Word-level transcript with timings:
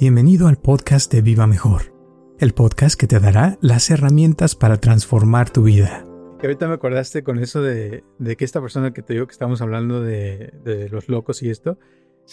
Bienvenido 0.00 0.46
al 0.46 0.58
podcast 0.58 1.12
de 1.12 1.22
Viva 1.22 1.48
Mejor, 1.48 1.92
el 2.38 2.54
podcast 2.54 2.96
que 2.96 3.08
te 3.08 3.18
dará 3.18 3.58
las 3.60 3.90
herramientas 3.90 4.54
para 4.54 4.76
transformar 4.76 5.50
tu 5.50 5.64
vida. 5.64 6.06
Y 6.40 6.46
ahorita 6.46 6.68
me 6.68 6.74
acordaste 6.74 7.24
con 7.24 7.40
eso 7.40 7.62
de, 7.62 8.04
que 8.38 8.44
esta 8.44 8.60
persona 8.60 8.92
que 8.92 9.02
te 9.02 9.14
digo 9.14 9.26
que 9.26 9.32
estamos 9.32 9.60
hablando 9.60 10.00
de, 10.00 10.88
los 10.92 11.08
locos 11.08 11.42
y 11.42 11.50
esto, 11.50 11.78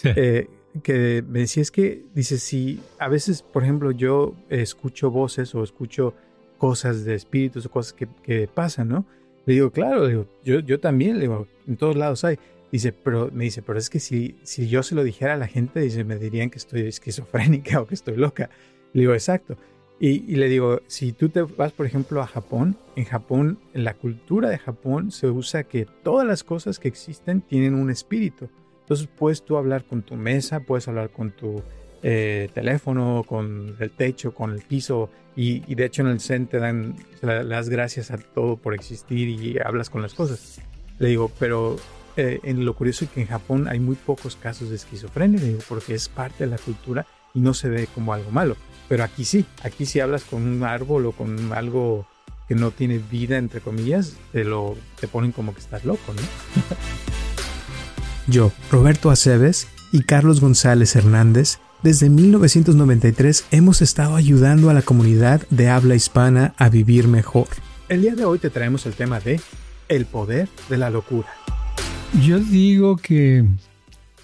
eh, 0.04 0.46
que 0.84 1.24
me 1.26 1.40
decía 1.40 1.60
es 1.60 1.72
que, 1.72 2.04
dice, 2.14 2.38
si 2.38 2.80
a 3.00 3.08
veces, 3.08 3.42
por 3.42 3.64
ejemplo, 3.64 3.90
yo 3.90 4.36
escucho 4.48 5.10
voces 5.10 5.52
o 5.56 5.64
escucho 5.64 6.14
cosas 6.58 7.04
de 7.04 7.16
espíritus 7.16 7.66
o 7.66 7.70
cosas 7.72 7.94
que, 7.94 8.46
pasan, 8.46 8.90
¿no? 8.90 9.06
Le 9.44 9.54
digo, 9.54 9.72
claro, 9.72 10.06
digo, 10.06 10.26
yo, 10.44 10.60
yo 10.60 10.78
también, 10.78 11.16
le 11.16 11.22
digo, 11.22 11.48
en 11.66 11.76
todos 11.76 11.96
lados 11.96 12.22
hay. 12.22 12.38
Dice, 12.76 12.92
pero 12.92 13.30
me 13.32 13.44
dice, 13.44 13.62
pero 13.62 13.78
es 13.78 13.88
que 13.88 14.00
si, 14.00 14.36
si 14.42 14.68
yo 14.68 14.82
se 14.82 14.94
lo 14.94 15.02
dijera 15.02 15.32
a 15.32 15.38
la 15.38 15.46
gente, 15.46 15.80
dice, 15.80 16.04
me 16.04 16.18
dirían 16.18 16.50
que 16.50 16.58
estoy 16.58 16.82
esquizofrénica 16.82 17.80
o 17.80 17.86
que 17.86 17.94
estoy 17.94 18.18
loca. 18.18 18.50
Le 18.92 19.00
digo, 19.00 19.14
exacto. 19.14 19.56
Y, 19.98 20.36
le 20.36 20.50
digo, 20.50 20.82
si 20.86 21.12
tú 21.12 21.30
te 21.30 21.40
vas, 21.40 21.72
por 21.72 21.86
ejemplo, 21.86 22.20
a 22.20 22.26
Japón, 22.26 22.76
en 22.96 23.06
Japón, 23.06 23.58
en 23.72 23.84
la 23.84 23.94
cultura 23.94 24.50
de 24.50 24.58
Japón 24.58 25.10
se 25.10 25.28
usa 25.28 25.64
que 25.64 25.86
todas 25.86 26.26
las 26.26 26.44
cosas 26.44 26.78
que 26.78 26.88
existen 26.88 27.40
tienen 27.40 27.74
un 27.74 27.88
espíritu. 27.88 28.50
Entonces 28.80 29.08
puedes 29.16 29.42
tú 29.42 29.56
hablar 29.56 29.86
con 29.86 30.02
tu 30.02 30.16
mesa, 30.16 30.60
puedes 30.60 30.86
hablar 30.86 31.08
con 31.08 31.30
tu 31.30 31.62
eh, 32.02 32.50
teléfono, 32.52 33.24
con 33.26 33.74
el 33.80 33.90
techo, 33.90 34.34
con 34.34 34.52
el 34.52 34.60
piso. 34.60 35.08
Y, 35.34 35.74
de 35.74 35.86
hecho 35.86 36.02
en 36.02 36.08
el 36.08 36.20
Zen 36.20 36.46
te 36.46 36.58
dan 36.58 36.96
las 37.22 37.70
gracias 37.70 38.10
a 38.10 38.18
todo 38.18 38.58
por 38.58 38.74
existir 38.74 39.30
y 39.30 39.58
hablas 39.64 39.88
con 39.88 40.02
las 40.02 40.12
cosas. 40.12 40.60
Le 40.98 41.08
digo, 41.08 41.30
pero 41.38 41.76
eh, 42.16 42.40
en 42.42 42.64
lo 42.64 42.74
curioso 42.74 43.04
es 43.04 43.10
que 43.10 43.20
en 43.20 43.26
Japón 43.26 43.68
hay 43.68 43.80
muy 43.80 43.96
pocos 43.96 44.36
casos 44.36 44.70
de 44.70 44.76
esquizofrenia, 44.76 45.40
porque 45.68 45.94
es 45.94 46.08
parte 46.08 46.44
de 46.44 46.50
la 46.50 46.58
cultura 46.58 47.06
y 47.34 47.40
no 47.40 47.54
se 47.54 47.68
ve 47.68 47.88
como 47.94 48.12
algo 48.14 48.30
malo. 48.30 48.56
Pero 48.88 49.04
aquí 49.04 49.24
sí, 49.24 49.44
aquí 49.62 49.86
si 49.86 50.00
hablas 50.00 50.24
con 50.24 50.42
un 50.42 50.64
árbol 50.64 51.06
o 51.06 51.12
con 51.12 51.52
algo 51.52 52.06
que 52.48 52.54
no 52.54 52.70
tiene 52.70 52.98
vida, 52.98 53.36
entre 53.38 53.60
comillas, 53.60 54.14
te 54.32 54.44
lo 54.44 54.76
te 55.00 55.08
ponen 55.08 55.32
como 55.32 55.52
que 55.52 55.60
estás 55.60 55.84
loco, 55.84 56.14
¿no? 56.14 56.22
Yo, 58.28 58.52
Roberto 58.70 59.10
Aceves 59.10 59.68
y 59.92 60.02
Carlos 60.02 60.40
González 60.40 60.96
Hernández, 60.96 61.58
desde 61.82 62.08
1993 62.08 63.44
hemos 63.50 63.82
estado 63.82 64.16
ayudando 64.16 64.70
a 64.70 64.74
la 64.74 64.82
comunidad 64.82 65.46
de 65.50 65.68
habla 65.68 65.94
hispana 65.94 66.54
a 66.56 66.68
vivir 66.68 67.06
mejor. 67.06 67.48
El 67.88 68.02
día 68.02 68.14
de 68.14 68.24
hoy 68.24 68.38
te 68.38 68.50
traemos 68.50 68.86
el 68.86 68.94
tema 68.94 69.20
de 69.20 69.40
el 69.88 70.06
poder 70.06 70.48
de 70.68 70.76
la 70.78 70.90
locura. 70.90 71.28
Yo 72.14 72.38
digo 72.38 72.96
que 72.96 73.44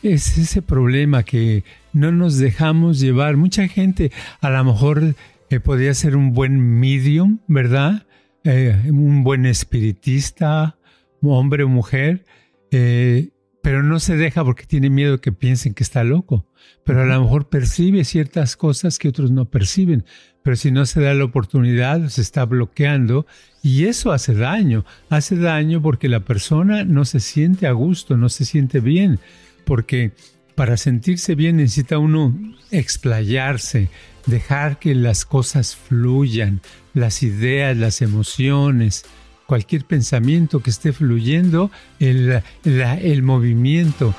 es 0.02 0.38
ese 0.38 0.62
problema 0.62 1.22
que 1.22 1.64
no 1.92 2.11
nos 2.11 2.38
dejamos 2.38 3.00
llevar. 3.00 3.36
Mucha 3.36 3.69
gente 3.69 4.11
a 4.41 4.50
lo 4.50 4.64
mejor 4.64 5.14
eh, 5.50 5.61
podría 5.61 5.94
ser 5.94 6.16
un 6.16 6.33
buen 6.33 6.58
medium, 6.80 7.41
¿verdad? 7.47 8.06
Eh, 8.44 8.77
un 8.86 9.22
buen 9.22 9.47
espiritista, 9.47 10.77
hombre 11.22 11.64
o 11.64 11.69
mujer, 11.69 12.25
eh, 12.70 13.30
pero 13.62 13.83
no 13.83 14.00
se 14.00 14.16
deja 14.16 14.44
porque 14.44 14.64
tiene 14.64 14.91
miedo 14.91 15.20
que 15.20 15.33
piensen 15.33 15.75
que 15.75 15.84
está 15.84 16.03
loco. 16.03 16.47
Pero 16.84 17.03
a 17.03 17.06
lo 17.06 17.20
mejor 17.20 17.48
percibe 17.48 18.05
ciertas 18.05 18.56
cosas 18.56 18.98
que 18.98 19.08
otros 19.08 19.30
no 19.30 19.44
perciben. 19.50 20.05
Pero 20.42 20.56
si 20.56 20.70
no 20.72 20.86
se 20.86 21.00
da 21.00 21.14
la 21.14 21.25
oportunidad, 21.25 22.08
se 22.08 22.22
está 22.22 22.44
bloqueando 22.44 23.27
y 23.62 23.86
eso 23.86 24.12
hace 24.12 24.34
daño. 24.34 24.84
Hace 25.08 25.36
daño 25.36 25.80
porque 25.80 26.08
la 26.08 26.20
persona 26.20 26.84
no 26.84 27.05
se 27.05 27.20
siente 27.20 27.66
a 27.66 27.72
gusto, 27.72 28.16
no 28.16 28.28
se 28.28 28.44
siente 28.44 28.80
bien. 28.80 29.20
Porque 29.64 30.12
para 30.54 30.77
sentirse 30.77 31.34
bien 31.34 31.56
necesita 31.56 31.98
uno 31.98 32.36
explayarse, 32.70 33.88
dejar 34.27 34.78
que 34.78 34.94
las 34.94 35.24
cosas 35.24 35.77
fluyan, 35.77 36.60
las 36.92 37.22
ideas, 37.22 37.76
las 37.76 38.03
emociones 38.03 39.04
cualquier 39.53 39.84
pensamiento 39.84 40.60
que 40.60 40.70
esté 40.70 40.94
fluyendo, 40.94 41.70
el, 41.98 43.22
movimiento. 43.22 44.14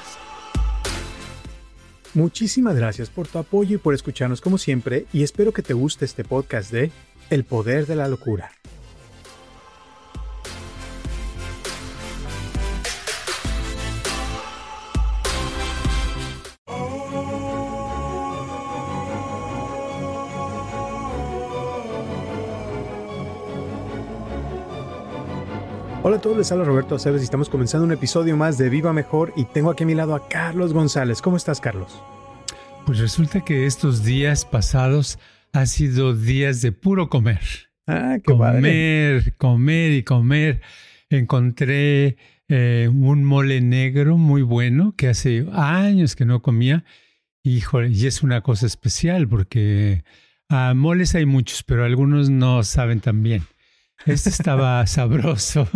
Muchísimas 2.13 2.75
gracias 2.75 3.09
por 3.09 3.27
tu 3.27 3.39
apoyo 3.39 3.77
y 3.77 3.79
por 3.79 3.95
escucharnos 3.95 4.41
como 4.41 4.59
siempre 4.59 5.07
y 5.11 5.23
espero 5.23 5.51
que 5.51 5.63
te 5.63 5.73
guste 5.73 6.05
este 6.05 6.23
podcast 6.23 6.71
de 6.71 6.91
El 7.31 7.45
Poder 7.45 7.87
de 7.87 7.95
la 7.95 8.07
Locura. 8.07 8.51
Todos, 26.23 26.37
les 26.37 26.51
habla 26.53 26.63
Roberto 26.63 26.95
Aceves 26.95 27.21
y 27.21 27.25
estamos 27.25 27.49
comenzando 27.49 27.85
un 27.85 27.91
episodio 27.91 28.37
más 28.37 28.57
de 28.57 28.69
Viva 28.69 28.93
Mejor 28.93 29.33
y 29.35 29.43
tengo 29.43 29.69
aquí 29.69 29.83
a 29.83 29.87
mi 29.87 29.93
lado 29.93 30.15
a 30.15 30.29
Carlos 30.29 30.71
González. 30.71 31.21
¿Cómo 31.21 31.35
estás, 31.35 31.59
Carlos? 31.59 32.01
Pues 32.85 32.99
resulta 32.99 33.41
que 33.41 33.65
estos 33.65 34.05
días 34.05 34.45
pasados 34.45 35.19
han 35.51 35.67
sido 35.67 36.15
días 36.15 36.61
de 36.61 36.71
puro 36.71 37.09
comer. 37.09 37.41
Ah, 37.87 38.19
qué 38.23 38.31
Comer, 38.31 39.35
comer 39.35 39.91
y 39.91 40.03
comer. 40.03 40.61
Encontré 41.09 42.15
eh, 42.47 42.89
un 42.89 43.25
mole 43.25 43.59
negro 43.59 44.17
muy 44.17 44.43
bueno 44.43 44.95
que 44.95 45.09
hace 45.09 45.45
años 45.51 46.15
que 46.15 46.23
no 46.23 46.41
comía. 46.41 46.85
Híjole, 47.43 47.89
y 47.89 48.07
es 48.07 48.23
una 48.23 48.39
cosa 48.39 48.65
especial 48.65 49.27
porque 49.27 50.05
ah, 50.47 50.71
moles 50.73 51.15
hay 51.15 51.25
muchos, 51.25 51.63
pero 51.63 51.83
algunos 51.83 52.29
no 52.29 52.63
saben 52.63 53.01
tan 53.01 53.23
bien. 53.23 53.43
Este 54.05 54.29
estaba 54.29 54.85
sabroso. 54.87 55.67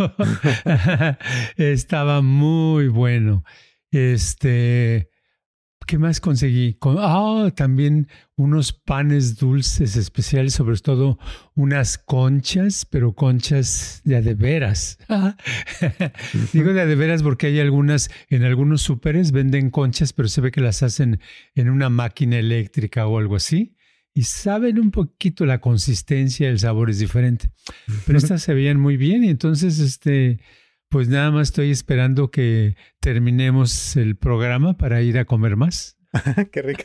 estaba 1.56 2.20
muy 2.20 2.88
bueno. 2.88 3.44
Este, 3.90 5.10
¿qué 5.86 5.98
más 5.98 6.20
conseguí? 6.20 6.76
Ah, 6.82 7.50
también 7.56 8.08
unos 8.36 8.72
panes 8.72 9.36
dulces 9.38 9.96
especiales, 9.96 10.54
sobre 10.54 10.76
todo 10.78 11.18
unas 11.54 11.96
conchas, 11.96 12.84
pero 12.84 13.14
conchas 13.14 14.02
de 14.04 14.20
de 14.20 14.34
veras. 14.34 14.98
Digo 16.52 16.74
de 16.74 16.86
de 16.86 16.94
veras 16.94 17.22
porque 17.22 17.46
hay 17.46 17.60
algunas, 17.60 18.10
en 18.28 18.44
algunos 18.44 18.82
súperes 18.82 19.32
venden 19.32 19.70
conchas, 19.70 20.12
pero 20.12 20.28
se 20.28 20.40
ve 20.42 20.50
que 20.50 20.60
las 20.60 20.82
hacen 20.82 21.20
en 21.54 21.70
una 21.70 21.88
máquina 21.88 22.38
eléctrica 22.38 23.06
o 23.06 23.18
algo 23.18 23.36
así 23.36 23.77
y 24.18 24.24
saben 24.24 24.80
un 24.80 24.90
poquito 24.90 25.46
la 25.46 25.60
consistencia, 25.60 26.48
el 26.48 26.58
sabor 26.58 26.90
es 26.90 26.98
diferente. 26.98 27.52
Pero 28.04 28.18
estas 28.18 28.42
se 28.42 28.52
veían 28.52 28.80
muy 28.80 28.96
bien 28.96 29.22
y 29.22 29.28
entonces, 29.28 29.78
este, 29.78 30.40
pues 30.88 31.08
nada 31.08 31.30
más 31.30 31.50
estoy 31.50 31.70
esperando 31.70 32.32
que 32.32 32.74
terminemos 32.98 33.94
el 33.94 34.16
programa 34.16 34.76
para 34.76 35.02
ir 35.02 35.18
a 35.18 35.24
comer 35.24 35.54
más. 35.54 35.98
Qué 36.50 36.62
rico. 36.62 36.82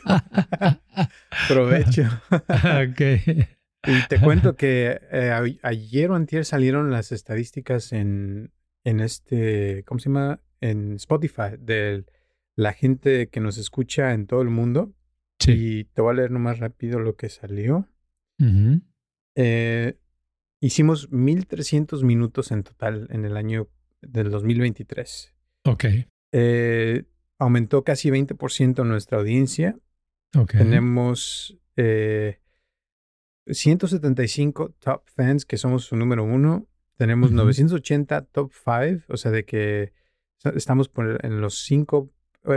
Provecho. 1.48 2.04
Y 3.86 4.08
te 4.08 4.18
cuento 4.20 4.54
que 4.54 5.00
eh, 5.10 5.58
ayer 5.62 6.10
o 6.10 6.14
antier 6.14 6.44
salieron 6.44 6.90
las 6.90 7.10
estadísticas 7.10 7.92
en, 7.92 8.52
en 8.84 9.00
este, 9.00 9.82
¿cómo 9.86 9.98
se 9.98 10.08
llama? 10.08 10.40
En 10.60 10.94
Spotify, 10.94 11.56
de 11.58 12.04
la 12.54 12.72
gente 12.72 13.28
que 13.28 13.40
nos 13.40 13.58
escucha 13.58 14.14
en 14.14 14.26
todo 14.28 14.40
el 14.40 14.50
mundo. 14.50 14.94
Y 15.46 15.84
te 15.84 16.00
voy 16.00 16.12
a 16.12 16.16
leer 16.16 16.30
nomás 16.30 16.58
rápido 16.58 16.98
lo 17.00 17.16
que 17.16 17.28
salió. 17.28 17.88
eh, 19.34 19.98
hicimos 20.60 21.10
1300 21.10 22.02
minutos 22.04 22.50
en 22.52 22.62
total 22.62 23.08
en 23.10 23.24
el 23.24 23.36
año 23.36 23.68
del 24.00 24.30
2023. 24.30 25.34
Ok. 25.64 25.84
Eh, 26.32 27.04
aumentó 27.38 27.84
casi 27.84 28.10
20% 28.10 28.84
nuestra 28.84 29.18
audiencia. 29.18 29.78
Okay. 30.36 30.60
Tenemos 30.60 31.58
eh, 31.76 32.40
175 33.46 34.74
top 34.78 35.02
fans, 35.06 35.44
que 35.44 35.58
somos 35.58 35.84
su 35.84 35.96
número 35.96 36.24
uno. 36.24 36.66
Tenemos 36.96 37.32
980 37.32 38.22
top 38.26 38.52
5, 38.52 39.04
o 39.08 39.16
sea, 39.16 39.30
de 39.32 39.44
que 39.44 39.92
estamos 40.54 40.88
por 40.88 41.24
en 41.24 41.40
los 41.40 41.58
cinco 41.64 42.12
eh, 42.12 42.12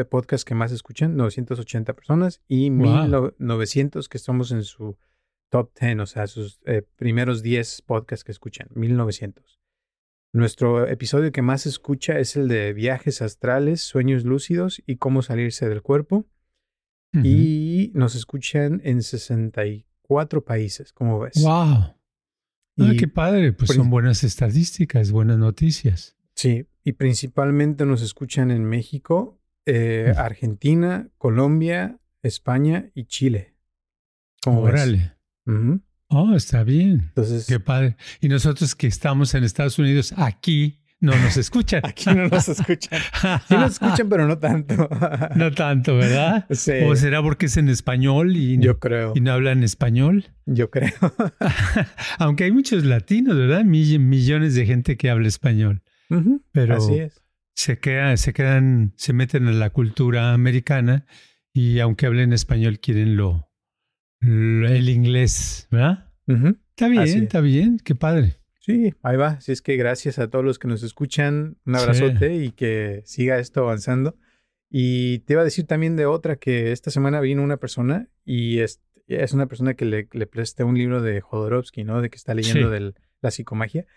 podcast 0.10 0.48
que 0.48 0.56
más 0.56 0.72
escuchan, 0.72 1.16
980 1.16 1.94
personas, 1.94 2.42
y 2.48 2.70
1900 2.70 4.10
que 4.10 4.18
estamos 4.18 4.52
en 4.52 4.64
su 4.64 4.98
top 5.50 5.72
10, 5.80 6.00
o 6.00 6.06
sea, 6.06 6.28
sus 6.28 6.60
eh, 6.66 6.84
primeros 6.96 7.42
10 7.42 7.82
podcasts 7.84 8.24
que 8.24 8.32
escuchan, 8.32 8.68
1900. 8.74 9.60
Nuestro 10.34 10.88
episodio 10.88 11.32
que 11.32 11.42
más 11.42 11.66
escucha 11.66 12.20
es 12.20 12.36
el 12.36 12.48
de 12.48 12.74
viajes 12.74 13.22
astrales, 13.22 13.82
sueños 13.82 14.24
lúcidos 14.26 14.84
y 14.86 14.98
cómo 14.98 15.22
salirse 15.22 15.68
del 15.68 15.82
cuerpo. 15.82 16.26
Y 17.24 17.92
nos 17.96 18.14
escuchan 18.14 18.80
en 18.84 19.02
64 19.02 20.46
países, 20.46 20.94
¿cómo 20.94 21.20
ves? 21.20 21.42
¡Wow! 21.42 21.98
Ah, 22.80 22.94
qué 23.00 23.08
padre, 23.08 23.54
pues 23.54 23.72
son 23.72 23.90
buenas 23.90 24.24
estadísticas, 24.24 25.12
buenas 25.12 25.40
noticias. 25.40 26.16
Sí, 26.36 26.68
y 26.84 26.92
principalmente 26.92 27.88
nos 27.88 28.04
escuchan 28.04 28.52
en 28.52 28.66
México, 28.66 29.40
eh, 29.68 30.14
Argentina, 30.18 31.10
Colombia, 31.18 32.00
España 32.24 32.90
y 32.96 33.06
Chile. 33.06 33.54
Órale. 34.46 35.14
Oh, 36.10 36.34
está 36.34 36.64
bien. 36.64 37.04
Entonces, 37.10 37.46
qué 37.48 37.60
padre. 37.60 37.98
Y 38.22 38.30
nosotros 38.30 38.76
que 38.76 38.88
estamos 38.88 39.34
en 39.36 39.44
Estados 39.44 39.78
Unidos, 39.78 40.14
aquí 40.16 40.80
no 41.00 41.16
nos 41.16 41.38
escuchan. 41.38 41.82
Aquí 41.86 42.06
no 42.10 42.28
nos 42.28 42.48
escuchan. 42.50 43.00
Sí 43.48 43.56
nos 43.56 43.74
escuchan, 43.74 44.10
pero 44.10 44.26
no 44.26 44.38
tanto. 44.40 44.90
No 45.36 45.52
tanto, 45.52 45.98
¿verdad? 45.98 46.46
Sí. 46.52 46.72
¿O 46.86 46.96
será 46.96 47.22
porque 47.22 47.48
es 47.48 47.58
en 47.58 47.70
español 47.70 48.36
y, 48.36 48.58
Yo 48.58 48.80
creo. 48.80 49.14
y 49.16 49.22
no 49.22 49.34
hablan 49.34 49.64
español? 49.64 50.26
Yo 50.46 50.70
creo. 50.72 50.94
Aunque 52.20 52.46
hay 52.46 52.52
muchos 52.52 52.84
latinos, 52.86 53.36
¿verdad? 53.38 53.64
millones 53.64 54.56
de 54.56 54.66
gente 54.66 54.98
que 54.98 55.10
habla 55.10 55.28
español. 55.28 55.84
Pero 56.52 56.78
Así 56.78 56.96
es. 56.96 57.22
Se, 57.58 57.80
se 58.18 58.34
quedan, 58.34 58.94
se 58.98 59.14
meten 59.14 59.48
en 59.48 59.60
la 59.60 59.72
cultura 59.72 60.34
americana 60.34 61.08
y 61.52 61.80
aunque 61.80 62.06
hablen 62.06 62.32
español 62.32 62.80
quieren 62.80 63.18
lo, 63.18 63.50
el 64.22 64.90
inglés, 64.90 65.68
¿verdad? 65.72 66.14
Está 66.28 66.88
bien, 66.88 67.24
está 67.24 67.42
bien, 67.42 67.80
qué 67.84 67.96
padre. 67.96 68.36
Sí, 68.60 68.94
ahí 69.02 69.18
va. 69.18 69.30
Así 69.30 69.52
es 69.52 69.64
que 69.64 69.76
gracias 69.76 70.20
a 70.20 70.30
todos 70.30 70.46
los 70.46 70.60
que 70.60 70.68
nos 70.68 70.84
escuchan. 70.84 71.58
Un 71.66 71.76
abrazote 71.76 72.36
y 72.36 72.52
que 72.52 73.02
siga 73.06 73.40
esto 73.40 73.62
avanzando. 73.62 74.18
Y 74.70 75.20
te 75.20 75.34
iba 75.34 75.42
a 75.42 75.46
decir 75.46 75.66
también 75.66 75.96
de 75.96 76.06
otra 76.06 76.36
que 76.36 76.72
esta 76.72 76.92
semana 76.92 77.22
vino 77.22 77.42
una 77.42 77.58
persona 77.58 78.08
y 78.24 78.60
es, 78.60 78.84
es 79.08 79.34
una 79.34 79.48
persona 79.48 79.74
que 79.74 79.86
le, 79.86 80.08
le, 80.12 80.28
presté 80.28 80.64
un 80.64 80.78
libro 80.78 81.02
de 81.02 81.22
Jodorowsky, 81.22 81.86
¿no? 81.86 82.04
De 82.04 82.12
que 82.12 82.18
está 82.18 82.36
leyendo 82.36 82.70
de 82.70 82.94
la 83.22 83.32
psicomagia. 83.32 83.88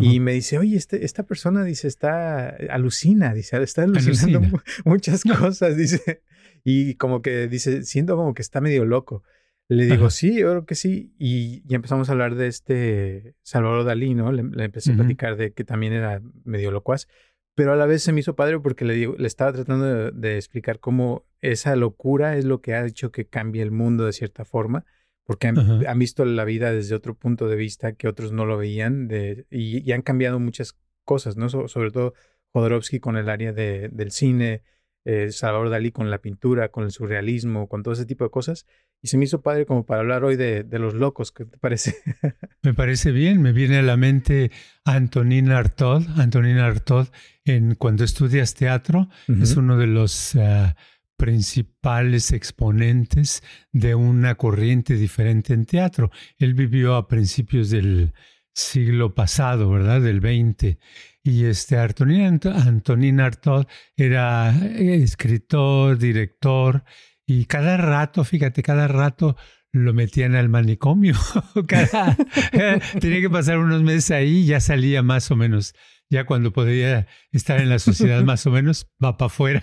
Y 0.00 0.20
me 0.20 0.32
dice, 0.32 0.58
oye, 0.58 0.76
este, 0.76 1.04
esta 1.04 1.24
persona, 1.24 1.64
dice, 1.64 1.88
está, 1.88 2.48
alucina, 2.70 3.32
dice, 3.34 3.62
está 3.62 3.82
alucinando 3.82 4.40
muchas 4.84 5.22
cosas, 5.22 5.76
dice. 5.76 6.22
Y 6.64 6.94
como 6.94 7.22
que 7.22 7.46
dice, 7.48 7.82
siento 7.84 8.16
como 8.16 8.34
que 8.34 8.42
está 8.42 8.60
medio 8.60 8.84
loco. 8.84 9.22
Le 9.68 9.86
digo, 9.86 10.10
sí, 10.10 10.38
yo 10.38 10.50
creo 10.50 10.66
que 10.66 10.74
sí. 10.74 11.14
Y, 11.18 11.66
ya 11.66 11.76
empezamos 11.76 12.08
a 12.08 12.12
hablar 12.12 12.34
de 12.34 12.48
este 12.48 13.34
Salvador 13.42 13.84
Dalí, 13.84 14.14
¿no? 14.14 14.30
Le, 14.30 14.42
empecé 14.64 14.92
a 14.92 14.96
platicar 14.96 15.36
de 15.36 15.52
que 15.52 15.64
también 15.64 15.92
era 15.92 16.20
medio 16.44 16.70
locuaz. 16.70 17.08
Pero 17.54 17.72
a 17.72 17.76
la 17.76 17.86
vez 17.86 18.02
se 18.02 18.12
me 18.12 18.20
hizo 18.20 18.34
padre 18.34 18.58
porque 18.60 18.84
le, 18.84 18.94
digo, 18.94 19.14
le 19.16 19.26
estaba 19.26 19.52
tratando 19.52 20.10
de, 20.10 20.36
explicar 20.36 20.80
cómo 20.80 21.24
esa 21.40 21.76
locura 21.76 22.36
es 22.36 22.44
lo 22.44 22.60
que 22.60 22.74
ha 22.74 22.84
hecho 22.84 23.10
que 23.10 23.26
cambie 23.26 23.62
el 23.62 23.70
mundo 23.70 24.04
de 24.04 24.12
cierta 24.12 24.44
forma. 24.44 24.84
Porque 25.24 25.48
han, 25.48 25.98
visto 25.98 26.24
la 26.24 26.44
vida 26.44 26.70
desde 26.70 26.94
otro 26.94 27.14
punto 27.14 27.48
de 27.48 27.56
vista 27.56 27.94
que 27.94 28.08
otros 28.08 28.32
no 28.32 28.44
lo 28.44 28.58
veían. 28.58 29.08
De, 29.08 29.46
y, 29.50 29.90
han 29.92 30.02
cambiado 30.02 30.38
muchas 30.38 30.76
cosas, 31.04 31.36
¿no? 31.36 31.48
sobre 31.48 31.90
todo 31.90 32.14
Jodorowsky 32.52 33.00
con 33.00 33.16
el 33.16 33.28
área 33.28 33.52
de, 33.52 33.88
del 33.90 34.10
cine, 34.10 34.62
eh, 35.06 35.30
Salvador 35.32 35.68
Dalí 35.68 35.92
con 35.92 36.10
la 36.10 36.18
pintura, 36.18 36.70
con 36.70 36.84
el 36.84 36.90
surrealismo, 36.90 37.68
con 37.68 37.82
todo 37.82 37.92
ese 37.92 38.06
tipo 38.06 38.24
de 38.24 38.30
cosas. 38.30 38.66
Y 39.02 39.08
se 39.08 39.18
me 39.18 39.24
hizo 39.24 39.42
padre 39.42 39.66
como 39.66 39.84
para 39.84 40.00
hablar 40.00 40.24
hoy 40.24 40.36
de, 40.36 40.66
los 40.70 40.94
locos, 40.94 41.30
¿qué 41.30 41.44
te 41.44 41.58
parece? 41.58 41.96
me 42.62 42.72
parece 42.72 43.12
bien, 43.12 43.42
me 43.42 43.52
viene 43.52 43.78
a 43.78 43.82
la 43.82 43.98
mente 43.98 44.50
Antonina 44.84 45.58
Artaud. 45.58 46.04
Antonina 46.16 46.66
Artaud, 46.66 47.08
en, 47.44 47.74
cuando 47.74 48.04
estudias 48.04 48.54
teatro, 48.54 49.08
es 49.28 49.56
uno 49.56 49.76
de 49.76 49.88
los 49.88 50.36
ah, 50.36 50.74
principales 51.16 52.32
exponentes 52.32 53.42
de 53.72 53.94
una 53.94 54.34
corriente 54.34 54.94
diferente 54.94 55.54
en 55.54 55.66
teatro. 55.66 56.10
Él 56.38 56.54
vivió 56.54 56.96
a 56.96 57.08
principios 57.08 57.70
del 57.70 58.12
siglo 58.52 59.14
pasado, 59.14 59.70
¿verdad? 59.70 60.00
Del 60.00 60.20
20 60.20 60.78
y 61.24 61.46
este 61.46 61.78
Antonín, 61.78 62.38
Antonín 62.44 63.18
Artaud 63.18 63.64
era 63.96 64.54
eh, 64.54 65.02
escritor, 65.02 65.98
director, 65.98 66.84
y 67.26 67.46
cada 67.46 67.78
rato, 67.78 68.22
fíjate, 68.22 68.62
cada 68.62 68.86
rato 68.86 69.36
lo 69.74 69.92
metían 69.92 70.34
al 70.36 70.48
manicomio. 70.48 71.14
tenía 73.00 73.20
que 73.20 73.30
pasar 73.30 73.58
unos 73.58 73.82
meses 73.82 74.12
ahí 74.12 74.38
y 74.38 74.46
ya 74.46 74.60
salía 74.60 75.02
más 75.02 75.30
o 75.30 75.36
menos. 75.36 75.74
Ya 76.10 76.26
cuando 76.26 76.52
podía 76.52 77.08
estar 77.32 77.60
en 77.60 77.68
la 77.68 77.80
sociedad 77.80 78.22
más 78.24 78.46
o 78.46 78.50
menos, 78.50 78.88
va 79.02 79.16
para 79.16 79.26
afuera. 79.26 79.62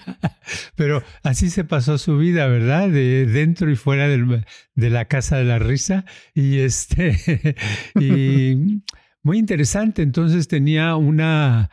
Pero 0.75 1.02
así 1.24 1.50
se 1.50 1.63
pasó 1.63 1.98
su 1.98 2.18
vida, 2.18 2.48
¿verdad? 2.48 2.90
De 2.90 3.25
dentro 3.25 3.72
y 3.72 3.75
fuera 3.78 4.10
del, 4.10 4.46
de 4.75 4.90
la 4.90 5.06
casa 5.06 5.38
de 5.38 5.46
la 5.46 5.60
risa. 5.60 6.04
Y 6.34 6.60
este, 6.60 7.56
y 8.00 8.81
muy 9.23 9.38
interesante. 9.38 10.01
Entonces 10.01 10.47
tenía 10.47 10.95
una, 10.95 11.69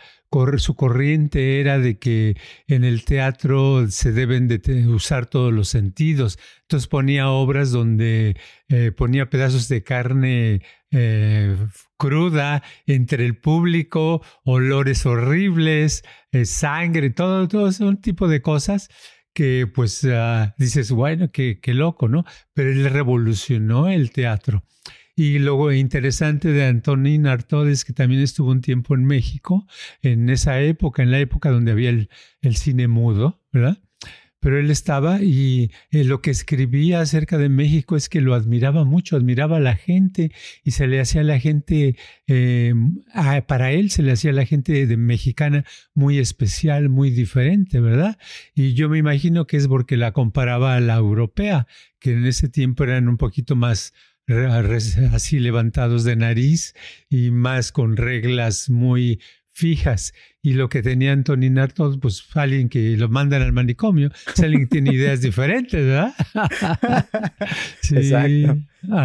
su 0.59 0.75
corriente 0.75 1.61
era 1.61 1.79
de 1.79 1.99
que 1.99 2.37
en 2.67 2.85
el 2.85 3.05
teatro 3.05 3.91
se 3.91 4.13
deben 4.13 4.49
de 4.49 4.87
usar 4.89 5.27
todos 5.27 5.53
los 5.53 5.69
sentidos. 5.69 6.39
Entonces 6.63 6.89
ponía 6.89 7.31
obras 7.31 7.71
donde 7.71 8.37
eh, 8.69 8.93
ponía 8.93 9.31
pedazos 9.31 9.69
de 9.69 9.83
carne 9.83 10.63
eh, 10.91 11.57
cruda 11.97 12.63
entre 12.87 13.25
el 13.25 13.37
público, 13.37 14.23
olores 14.45 15.07
horribles, 15.07 16.05
eh, 16.33 16.45
sangre, 16.45 17.11
todo, 17.11 17.49
todo 17.49 17.69
ese 17.69 17.85
tipo 17.97 18.29
de 18.29 18.43
cosas 18.43 18.89
que 19.35 19.67
pues 19.73 20.05
ah, 20.11 20.55
dices, 20.59 20.91
bueno, 20.91 21.31
qué, 21.31 21.61
qué 21.61 21.73
loco, 21.73 22.09
¿no? 22.09 22.25
Pero 22.55 22.73
él 22.73 22.91
revolucionó 22.91 23.89
el 23.89 24.11
teatro. 24.11 24.65
Y 25.19 25.41
luego 25.41 25.73
interesante 25.73 26.53
de 26.53 26.65
Antonín 26.65 27.27
Artaud 27.27 27.69
es 27.69 27.85
que 27.85 27.93
también 27.93 28.23
estuvo 28.23 28.53
un 28.53 28.61
tiempo 28.61 28.95
en 28.95 29.05
México, 29.05 29.67
en 30.01 30.31
esa 30.31 30.61
época, 30.61 31.03
en 31.03 31.11
la 31.11 31.19
época 31.19 31.51
donde 31.51 31.73
había 31.73 31.91
el, 31.91 32.09
cine 32.55 32.87
mudo, 32.87 33.43
¿verdad? 33.53 33.83
Pero 34.39 34.61
él 34.61 34.71
estaba 34.71 35.21
y 35.21 35.73
eh, 35.91 36.05
lo 36.05 36.23
que 36.23 36.31
escribía 36.31 37.01
acerca 37.01 37.37
de 37.37 37.49
México 37.49 37.97
es 37.97 38.09
que 38.09 38.21
lo 38.21 38.33
admiraba 38.33 38.85
mucho, 38.85 39.17
admiraba 39.17 39.57
a 39.57 39.61
la 39.61 39.75
gente 39.75 40.31
y 40.63 40.71
se 40.71 40.87
le 40.87 41.01
hacía 41.01 41.23
a 41.23 41.25
la 41.25 41.41
gente, 41.41 41.97
eh, 42.29 42.73
para 43.49 43.73
él 43.73 43.91
se 43.91 44.05
le 44.05 44.13
hacía 44.13 44.31
a 44.31 44.35
la 44.35 44.47
gente 44.47 44.87
de 44.87 44.97
mexicana 44.97 45.65
muy 45.95 46.21
especial, 46.21 46.91
muy 46.91 47.11
diferente, 47.11 47.81
¿verdad? 47.81 48.19
Y 48.55 48.75
yo 48.75 48.89
me 48.89 48.99
imagino 48.99 49.49
que 49.49 49.57
es 49.57 49.67
porque 49.67 49.97
la 49.97 50.13
comparaba 50.13 50.77
a 50.77 50.81
la 50.81 50.95
europea, 50.95 51.67
que 51.99 52.13
en 52.13 52.25
ese 52.25 52.49
tiempo 52.49 52.85
eran 52.85 53.09
un 53.09 53.17
poquito 53.17 53.57
más 53.57 53.93
así 55.13 55.39
levantados 55.39 56.05
de 56.05 56.17
nariz 56.17 56.75
y 57.09 57.31
más 57.31 57.73
con 57.73 57.97
reglas 57.97 58.71
muy 58.71 59.21
fijas. 59.59 60.15
Y 60.41 60.55
lo 60.55 60.69
que 60.69 60.83
tenía 60.83 61.13
Antonin 61.13 61.59
Artaud, 61.59 61.99
pues 61.99 62.25
alguien 62.35 62.69
que 62.69 62.97
lo 62.97 63.09
mandan 63.09 63.43
al 63.43 63.53
manicomio, 63.53 64.11
es 64.33 64.41
alguien 64.41 64.63
que 64.63 64.67
tiene 64.69 64.95
ideas 64.95 65.21
diferentes, 65.21 65.85
¿verdad? 65.85 66.15
sí. 67.83 67.97
Exacto. 67.97 68.57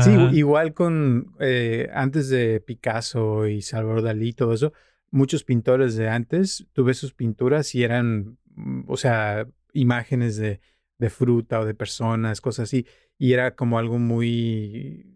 Sí, 0.01 0.37
igual 0.37 0.73
con 0.73 1.33
eh, 1.39 1.89
antes 1.93 2.29
de 2.29 2.59
Picasso 2.59 3.47
y 3.47 3.61
Salvador 3.61 4.03
Dalí, 4.03 4.33
todo 4.33 4.53
eso, 4.53 4.73
muchos 5.09 5.43
pintores 5.43 5.95
de 5.95 6.07
antes, 6.07 6.67
tuve 6.73 6.93
sus 6.93 7.13
pinturas 7.13 7.73
y 7.73 7.83
eran, 7.83 8.37
mm, 8.55 8.83
o 8.87 8.97
sea, 8.97 9.47
imágenes 9.73 10.37
de, 10.37 10.61
de 10.99 11.09
fruta 11.09 11.59
o 11.59 11.65
de 11.65 11.73
personas, 11.73 12.41
cosas 12.41 12.69
así. 12.69 12.85
Y 13.17 13.33
era 13.33 13.55
como 13.55 13.79
algo 13.79 13.97
muy 13.97 15.12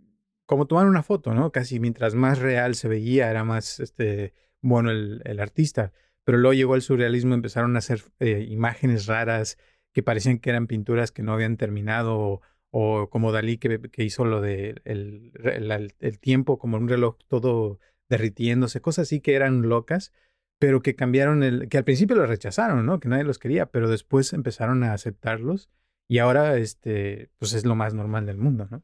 como 0.47 0.65
tomar 0.65 0.87
una 0.87 1.03
foto, 1.03 1.33
¿no? 1.33 1.51
Casi 1.51 1.79
mientras 1.79 2.15
más 2.15 2.39
real 2.39 2.75
se 2.75 2.87
veía, 2.87 3.29
era 3.29 3.43
más 3.43 3.79
este, 3.79 4.33
bueno 4.61 4.91
el, 4.91 5.39
artista. 5.39 5.91
Pero 6.23 6.39
luego 6.39 6.53
llegó 6.53 6.75
el 6.75 6.81
surrealismo, 6.81 7.35
empezaron 7.35 7.75
a 7.75 7.79
hacer 7.79 8.01
eh, 8.19 8.47
imágenes 8.49 9.05
raras 9.05 9.57
que 9.93 10.03
parecían 10.03 10.39
que 10.39 10.49
eran 10.49 10.67
pinturas 10.67 11.11
que 11.11 11.23
no 11.23 11.33
habían 11.33 11.57
terminado, 11.57 12.41
o, 12.71 13.09
como 13.09 13.31
Dalí 13.31 13.57
que, 13.57 14.03
hizo 14.03 14.25
lo 14.25 14.41
de 14.41 14.81
el, 14.85 16.19
tiempo, 16.19 16.57
como 16.59 16.77
un 16.77 16.87
reloj 16.87 17.17
todo 17.27 17.79
derritiéndose, 18.09 18.81
cosas 18.81 19.03
así 19.07 19.19
que 19.21 19.35
eran 19.35 19.63
locas, 19.63 20.13
pero 20.59 20.81
que 20.81 20.95
cambiaron 20.95 21.43
el, 21.43 21.69
que 21.69 21.77
al 21.77 21.83
principio 21.83 22.15
los 22.15 22.29
rechazaron, 22.29 22.85
¿no? 22.85 22.99
Que 22.99 23.09
nadie 23.09 23.23
los 23.23 23.39
quería, 23.39 23.67
pero 23.67 23.89
después 23.89 24.33
empezaron 24.33 24.83
a 24.83 24.93
aceptarlos 24.93 25.69
y 26.07 26.19
ahora, 26.19 26.57
este, 26.57 27.31
pues 27.37 27.53
es 27.53 27.65
lo 27.65 27.75
más 27.75 27.93
normal 27.93 28.25
del 28.25 28.37
mundo, 28.37 28.67
¿no? 28.71 28.83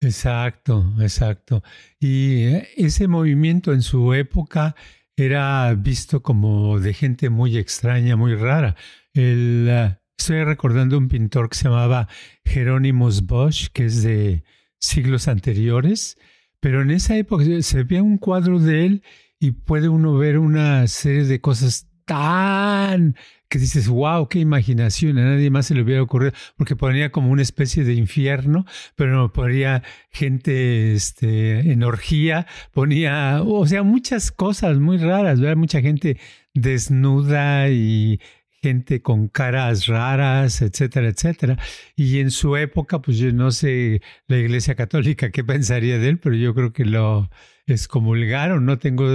Exacto, 0.00 0.94
exacto. 1.00 1.62
Y 1.98 2.44
eh, 2.44 2.68
ese 2.76 3.08
movimiento 3.08 3.72
en 3.72 3.82
su 3.82 4.12
época 4.14 4.76
era 5.16 5.74
visto 5.74 6.22
como 6.22 6.78
de 6.78 6.92
gente 6.92 7.30
muy 7.30 7.56
extraña, 7.56 8.16
muy 8.16 8.34
rara. 8.34 8.76
El, 9.14 9.66
eh, 9.68 9.98
estoy 10.18 10.44
recordando 10.44 10.98
un 10.98 11.08
pintor 11.08 11.48
que 11.48 11.56
se 11.56 11.64
llamaba 11.64 12.08
Jerónimos 12.44 13.26
Bosch, 13.26 13.68
que 13.72 13.86
es 13.86 14.02
de 14.02 14.44
siglos 14.78 15.28
anteriores, 15.28 16.18
pero 16.60 16.82
en 16.82 16.90
esa 16.90 17.16
época 17.16 17.44
se 17.62 17.82
ve 17.84 18.00
un 18.00 18.18
cuadro 18.18 18.58
de 18.58 18.86
él 18.86 19.02
y 19.40 19.52
puede 19.52 19.88
uno 19.88 20.16
ver 20.16 20.38
una 20.38 20.86
serie 20.88 21.24
de 21.24 21.40
cosas 21.40 21.88
tan 22.04 23.16
que 23.48 23.58
dices, 23.58 23.88
wow, 23.88 24.28
qué 24.28 24.38
imaginación, 24.38 25.18
a 25.18 25.24
nadie 25.24 25.50
más 25.50 25.66
se 25.66 25.74
le 25.74 25.82
hubiera 25.82 26.02
ocurrido, 26.02 26.32
porque 26.56 26.76
ponía 26.76 27.12
como 27.12 27.30
una 27.30 27.42
especie 27.42 27.84
de 27.84 27.94
infierno, 27.94 28.66
pero 28.94 29.12
no 29.14 29.32
ponía 29.32 29.82
gente 30.10 30.94
este, 30.94 31.72
en 31.72 31.82
orgía, 31.82 32.46
ponía, 32.72 33.42
o 33.42 33.66
sea, 33.66 33.82
muchas 33.82 34.32
cosas 34.32 34.78
muy 34.78 34.98
raras, 34.98 35.40
¿verdad? 35.40 35.56
Mucha 35.56 35.80
gente 35.80 36.18
desnuda 36.54 37.68
y 37.68 38.20
gente 38.62 39.00
con 39.02 39.28
caras 39.28 39.86
raras, 39.86 40.62
etcétera, 40.62 41.08
etcétera. 41.08 41.58
Y 41.94 42.18
en 42.18 42.30
su 42.30 42.56
época, 42.56 43.00
pues 43.00 43.18
yo 43.18 43.32
no 43.32 43.50
sé 43.52 44.00
la 44.26 44.38
Iglesia 44.38 44.74
Católica 44.74 45.30
qué 45.30 45.44
pensaría 45.44 45.98
de 45.98 46.08
él, 46.08 46.18
pero 46.18 46.34
yo 46.34 46.54
creo 46.54 46.72
que 46.72 46.84
lo 46.84 47.30
excomulgaron, 47.66 48.64
no 48.64 48.78
tengo 48.78 49.08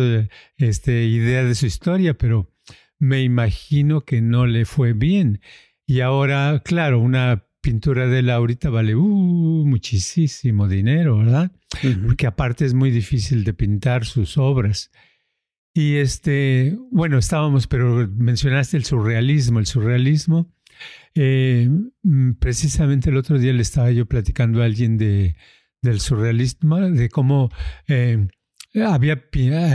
este, 0.57 1.05
idea 1.05 1.43
de 1.43 1.55
su 1.55 1.65
historia, 1.65 2.13
pero 2.13 2.49
me 3.01 3.23
imagino 3.23 4.01
que 4.01 4.21
no 4.21 4.45
le 4.45 4.65
fue 4.65 4.93
bien. 4.93 5.41
Y 5.87 6.01
ahora, 6.01 6.61
claro, 6.63 6.99
una 6.99 7.47
pintura 7.59 8.05
de 8.07 8.19
él 8.19 8.29
ahorita 8.29 8.69
vale 8.69 8.95
uh, 8.95 9.65
muchísimo 9.65 10.67
dinero, 10.67 11.17
¿verdad? 11.17 11.51
Porque 12.05 12.27
aparte 12.27 12.63
es 12.63 12.75
muy 12.75 12.91
difícil 12.91 13.43
de 13.43 13.55
pintar 13.55 14.05
sus 14.05 14.37
obras. 14.37 14.91
Y 15.73 15.95
este, 15.95 16.77
bueno, 16.91 17.17
estábamos, 17.17 17.65
pero 17.65 18.07
mencionaste 18.07 18.77
el 18.77 18.85
surrealismo. 18.85 19.57
El 19.57 19.65
surrealismo, 19.65 20.53
eh, 21.15 21.69
mm, 22.03 22.33
precisamente 22.33 23.09
el 23.09 23.17
otro 23.17 23.39
día 23.39 23.51
le 23.51 23.63
estaba 23.63 23.89
yo 23.89 24.05
platicando 24.05 24.61
a 24.61 24.65
alguien 24.65 24.99
de, 24.99 25.35
del 25.81 25.99
surrealismo, 25.99 26.79
de 26.79 27.09
cómo 27.09 27.51
eh, 27.87 28.27
había 28.73 29.21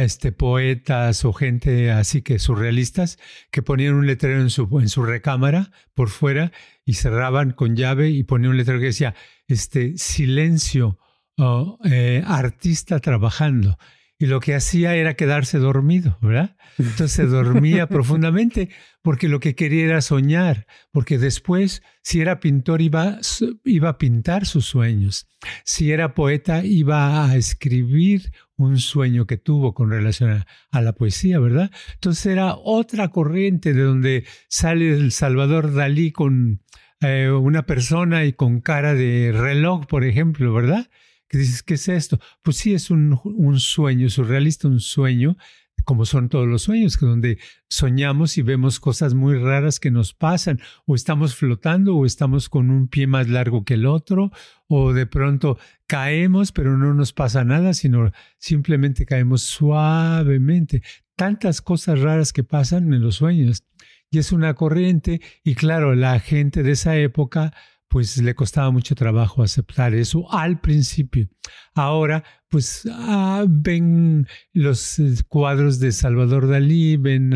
este, 0.02 0.32
poetas 0.32 1.24
o 1.24 1.32
gente 1.32 1.90
así 1.90 2.22
que 2.22 2.38
surrealistas 2.38 3.18
que 3.50 3.62
ponían 3.62 3.94
un 3.94 4.06
letrero 4.06 4.40
en 4.40 4.50
su, 4.50 4.68
en 4.80 4.88
su 4.88 5.04
recámara 5.04 5.70
por 5.94 6.08
fuera 6.08 6.52
y 6.84 6.94
cerraban 6.94 7.52
con 7.52 7.76
llave 7.76 8.10
y 8.10 8.22
ponían 8.22 8.52
un 8.52 8.56
letrero 8.56 8.80
que 8.80 8.86
decía, 8.86 9.14
este, 9.48 9.98
silencio, 9.98 10.98
oh, 11.36 11.78
eh, 11.84 12.22
artista 12.26 13.00
trabajando 13.00 13.78
y 14.18 14.26
lo 14.26 14.40
que 14.40 14.54
hacía 14.54 14.94
era 14.94 15.14
quedarse 15.14 15.58
dormido, 15.58 16.18
¿verdad? 16.22 16.56
Entonces 16.78 17.12
se 17.12 17.26
dormía 17.26 17.86
profundamente 17.88 18.70
porque 19.02 19.28
lo 19.28 19.40
que 19.40 19.54
quería 19.54 19.84
era 19.84 20.00
soñar, 20.00 20.66
porque 20.90 21.18
después, 21.18 21.82
si 22.02 22.20
era 22.20 22.40
pintor, 22.40 22.80
iba, 22.80 23.18
iba 23.64 23.88
a 23.90 23.98
pintar 23.98 24.46
sus 24.46 24.64
sueños, 24.64 25.28
si 25.64 25.92
era 25.92 26.14
poeta, 26.14 26.64
iba 26.64 27.30
a 27.30 27.36
escribir 27.36 28.32
un 28.56 28.78
sueño 28.78 29.26
que 29.26 29.36
tuvo 29.36 29.74
con 29.74 29.90
relación 29.90 30.44
a, 30.70 30.80
la 30.80 30.92
poesía, 30.94 31.38
¿verdad? 31.38 31.70
Entonces 31.94 32.26
era 32.26 32.54
otra 32.54 33.08
corriente 33.08 33.74
de 33.74 33.82
donde 33.82 34.24
sale 34.48 34.92
el 34.92 35.12
Salvador 35.12 35.74
Dalí 35.74 36.10
con 36.10 36.62
eh, 37.00 37.30
una 37.30 37.66
persona 37.66 38.24
y 38.24 38.32
con 38.32 38.60
cara 38.60 38.94
de 38.94 39.32
reloj, 39.32 39.86
por 39.86 40.04
ejemplo, 40.04 40.54
¿verdad? 40.54 40.88
Que 41.28 41.38
dices, 41.38 41.62
¿qué 41.62 41.74
es 41.74 41.88
esto? 41.88 42.18
Pues 42.42 42.56
sí, 42.56 42.74
es 42.74 42.90
un, 42.90 43.18
un 43.24 43.60
sueño 43.60 44.08
surrealista, 44.10 44.68
un 44.68 44.80
sueño, 44.80 45.36
como 45.84 46.04
son 46.04 46.28
todos 46.28 46.48
los 46.48 46.62
sueños, 46.62 46.96
que 46.96 47.06
donde 47.06 47.38
soñamos 47.68 48.38
y 48.38 48.42
vemos 48.42 48.80
cosas 48.80 49.14
muy 49.14 49.38
raras 49.38 49.78
que 49.78 49.90
nos 49.90 50.14
pasan, 50.14 50.60
o 50.84 50.94
estamos 50.94 51.36
flotando, 51.36 51.96
o 51.96 52.06
estamos 52.06 52.48
con 52.48 52.70
un 52.70 52.88
pie 52.88 53.06
más 53.06 53.28
largo 53.28 53.64
que 53.64 53.74
el 53.74 53.86
otro, 53.86 54.32
o 54.66 54.92
de 54.92 55.06
pronto 55.06 55.58
caemos, 55.86 56.50
pero 56.52 56.76
no 56.76 56.92
nos 56.92 57.12
pasa 57.12 57.44
nada, 57.44 57.72
sino 57.72 58.10
simplemente 58.38 59.06
caemos 59.06 59.42
suavemente. 59.42 60.82
Tantas 61.14 61.62
cosas 61.62 62.00
raras 62.00 62.32
que 62.32 62.42
pasan 62.42 62.92
en 62.92 63.02
los 63.02 63.16
sueños. 63.16 63.64
Y 64.10 64.18
es 64.18 64.32
una 64.32 64.54
corriente, 64.54 65.20
y 65.44 65.54
claro, 65.54 65.94
la 65.94 66.18
gente 66.20 66.62
de 66.62 66.72
esa 66.72 66.96
época 66.96 67.52
pues 67.88 68.18
le 68.18 68.34
costaba 68.34 68.70
mucho 68.70 68.94
trabajo 68.94 69.42
aceptar 69.42 69.94
eso 69.94 70.30
al 70.32 70.60
principio. 70.60 71.28
Ahora, 71.74 72.24
pues 72.48 72.88
ah, 72.90 73.44
ven 73.48 74.26
los 74.52 74.98
eh, 74.98 75.14
cuadros 75.28 75.78
de 75.78 75.92
Salvador 75.92 76.48
Dalí, 76.48 76.96
ven 76.96 77.30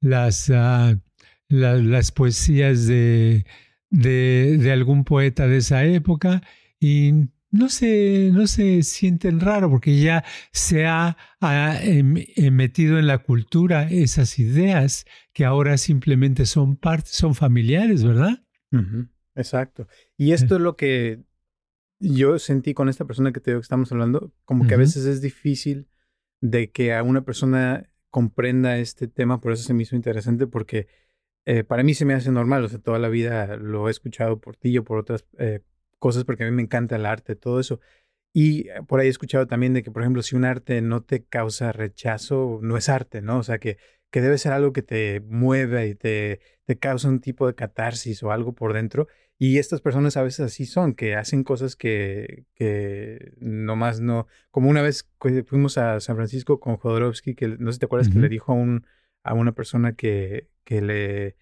las, 0.00 0.50
ah, 0.50 0.94
las 1.48 2.12
poesías 2.12 2.86
de, 2.86 3.44
de, 3.90 4.72
algún 4.72 5.04
poeta 5.04 5.46
de 5.46 5.58
esa 5.58 5.84
época 5.84 6.42
y 6.78 7.12
no 7.50 7.68
se, 7.68 8.30
no 8.32 8.46
se 8.46 8.82
sienten 8.82 9.40
raro 9.40 9.68
porque 9.68 10.00
ya 10.00 10.24
se 10.52 10.86
ha, 10.86 11.16
em, 11.82 12.24
metido 12.52 12.98
en 12.98 13.06
la 13.06 13.18
cultura 13.18 13.88
esas 13.90 14.38
ideas 14.38 15.04
que 15.32 15.44
ahora 15.44 15.76
simplemente 15.76 16.46
son 16.46 16.76
parte, 16.76 17.10
son 17.12 17.34
familiares, 17.34 18.04
¿verdad? 18.04 18.42
Exacto. 19.40 19.88
Y 20.16 20.32
esto 20.32 20.56
es 20.56 20.60
lo 20.60 20.76
que 20.76 21.22
yo 21.98 22.38
sentí 22.38 22.74
con 22.74 22.88
esta 22.88 23.04
persona 23.04 23.32
que 23.32 23.40
te 23.40 23.50
digo 23.50 23.60
que 23.60 23.64
estamos 23.64 23.92
hablando, 23.92 24.32
como 24.44 24.66
que 24.66 24.74
a 24.74 24.78
veces 24.78 25.04
es 25.04 25.20
difícil 25.20 25.88
de 26.40 26.70
que 26.70 26.94
a 26.94 27.02
una 27.02 27.24
persona 27.24 27.90
comprenda 28.08 28.78
este 28.78 29.06
tema, 29.06 29.40
por 29.40 29.52
eso 29.52 29.62
se 29.62 29.74
me 29.74 29.82
hizo 29.82 29.96
interesante, 29.96 30.46
porque 30.46 30.88
eh, 31.44 31.64
para 31.64 31.82
mí 31.82 31.94
se 31.94 32.04
me 32.04 32.14
hace 32.14 32.30
normal, 32.30 32.64
o 32.64 32.68
sea, 32.68 32.78
toda 32.78 32.98
la 32.98 33.08
vida 33.08 33.56
lo 33.56 33.88
he 33.88 33.90
escuchado 33.90 34.40
por 34.40 34.56
ti 34.56 34.76
o 34.78 34.84
por 34.84 34.98
otras 34.98 35.24
eh, 35.38 35.60
cosas, 35.98 36.24
porque 36.24 36.44
a 36.44 36.46
mí 36.46 36.52
me 36.52 36.62
encanta 36.62 36.96
el 36.96 37.06
arte, 37.06 37.36
todo 37.36 37.60
eso. 37.60 37.80
Y 38.32 38.68
eh, 38.68 38.82
por 38.86 39.00
ahí 39.00 39.06
he 39.06 39.10
escuchado 39.10 39.46
también 39.46 39.74
de 39.74 39.82
que, 39.82 39.90
por 39.90 40.02
ejemplo, 40.02 40.22
si 40.22 40.36
un 40.36 40.44
arte 40.44 40.80
no 40.82 41.02
te 41.02 41.24
causa 41.24 41.72
rechazo, 41.72 42.60
no 42.62 42.76
es 42.76 42.88
arte, 42.88 43.22
¿no? 43.22 43.38
O 43.38 43.42
sea, 43.42 43.58
que, 43.58 43.78
que 44.10 44.20
debe 44.20 44.38
ser 44.38 44.52
algo 44.52 44.72
que 44.72 44.82
te 44.82 45.20
mueve 45.20 45.88
y 45.88 45.94
te, 45.94 46.40
te 46.64 46.78
causa 46.78 47.08
un 47.08 47.20
tipo 47.20 47.46
de 47.46 47.54
catarsis 47.54 48.22
o 48.22 48.32
algo 48.32 48.54
por 48.54 48.72
dentro. 48.72 49.08
Y 49.42 49.56
estas 49.56 49.80
personas 49.80 50.18
a 50.18 50.22
veces 50.22 50.40
así 50.40 50.66
son, 50.66 50.92
que 50.92 51.14
hacen 51.14 51.44
cosas 51.44 51.74
que, 51.74 52.44
que 52.54 53.32
nomás 53.38 53.98
no. 53.98 54.26
Como 54.50 54.68
una 54.68 54.82
vez 54.82 55.08
fuimos 55.46 55.78
a 55.78 55.98
San 56.00 56.16
Francisco 56.16 56.60
con 56.60 56.76
Jodorowsky, 56.76 57.34
que 57.34 57.48
no 57.48 57.72
sé 57.72 57.76
si 57.76 57.78
te 57.78 57.86
acuerdas 57.86 58.10
que 58.10 58.18
le 58.18 58.28
dijo 58.28 58.52
a, 58.52 58.54
un, 58.56 58.84
a 59.22 59.32
una 59.32 59.52
persona 59.52 59.94
que, 59.94 60.50
que 60.62 60.82
le 60.82 61.36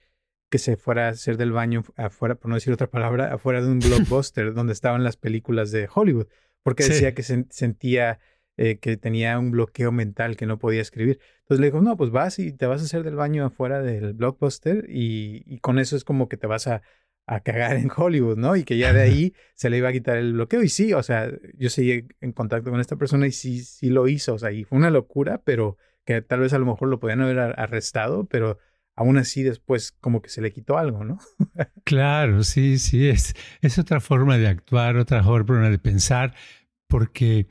que 0.48 0.58
se 0.58 0.76
fuera 0.76 1.06
a 1.06 1.10
hacer 1.10 1.38
del 1.38 1.50
baño 1.50 1.82
afuera, 1.96 2.36
por 2.36 2.48
no 2.48 2.54
decir 2.54 2.72
otra 2.72 2.86
palabra, 2.86 3.34
afuera 3.34 3.60
de 3.60 3.66
un 3.66 3.80
blockbuster 3.80 4.54
donde 4.54 4.74
estaban 4.74 5.02
las 5.02 5.16
películas 5.16 5.72
de 5.72 5.88
Hollywood, 5.92 6.28
porque 6.62 6.84
decía 6.84 7.14
que 7.14 7.24
se, 7.24 7.46
sentía 7.50 8.20
eh, 8.56 8.78
que 8.78 8.96
tenía 8.96 9.36
un 9.40 9.50
bloqueo 9.50 9.90
mental, 9.90 10.36
que 10.36 10.46
no 10.46 10.60
podía 10.60 10.82
escribir. 10.82 11.18
Entonces 11.40 11.60
le 11.60 11.66
dijo, 11.66 11.80
no, 11.80 11.96
pues 11.96 12.12
vas 12.12 12.38
y 12.38 12.52
te 12.52 12.66
vas 12.66 12.80
a 12.80 12.84
hacer 12.84 13.02
del 13.02 13.16
baño 13.16 13.44
afuera 13.44 13.82
del 13.82 14.12
blockbuster 14.12 14.86
y, 14.88 15.42
y 15.46 15.58
con 15.58 15.80
eso 15.80 15.96
es 15.96 16.04
como 16.04 16.28
que 16.28 16.36
te 16.36 16.46
vas 16.46 16.68
a, 16.68 16.82
a 17.28 17.40
cagar 17.40 17.76
en 17.76 17.90
Hollywood, 17.94 18.38
¿no? 18.38 18.56
Y 18.56 18.64
que 18.64 18.78
ya 18.78 18.92
de 18.92 19.02
ahí 19.02 19.34
se 19.54 19.68
le 19.68 19.76
iba 19.76 19.90
a 19.90 19.92
quitar 19.92 20.16
el 20.16 20.32
bloqueo. 20.32 20.62
Y 20.62 20.70
sí, 20.70 20.94
o 20.94 21.02
sea, 21.02 21.30
yo 21.56 21.68
seguí 21.68 22.08
en 22.20 22.32
contacto 22.32 22.70
con 22.70 22.80
esta 22.80 22.96
persona 22.96 23.26
y 23.26 23.32
sí, 23.32 23.60
sí 23.62 23.90
lo 23.90 24.08
hizo. 24.08 24.34
O 24.34 24.38
sea, 24.38 24.50
y 24.50 24.64
fue 24.64 24.78
una 24.78 24.90
locura, 24.90 25.42
pero 25.44 25.76
que 26.04 26.22
tal 26.22 26.40
vez 26.40 26.54
a 26.54 26.58
lo 26.58 26.64
mejor 26.64 26.88
lo 26.88 26.98
podían 26.98 27.20
haber 27.20 27.38
arrestado, 27.38 28.24
pero 28.24 28.58
aún 28.96 29.18
así 29.18 29.42
después 29.42 29.92
como 29.92 30.22
que 30.22 30.30
se 30.30 30.40
le 30.40 30.52
quitó 30.52 30.78
algo, 30.78 31.04
¿no? 31.04 31.18
claro, 31.84 32.42
sí, 32.44 32.78
sí, 32.78 33.08
es, 33.08 33.34
es 33.60 33.78
otra 33.78 34.00
forma 34.00 34.38
de 34.38 34.48
actuar, 34.48 34.96
otra 34.96 35.22
forma 35.22 35.68
de 35.68 35.78
pensar, 35.78 36.34
porque 36.88 37.46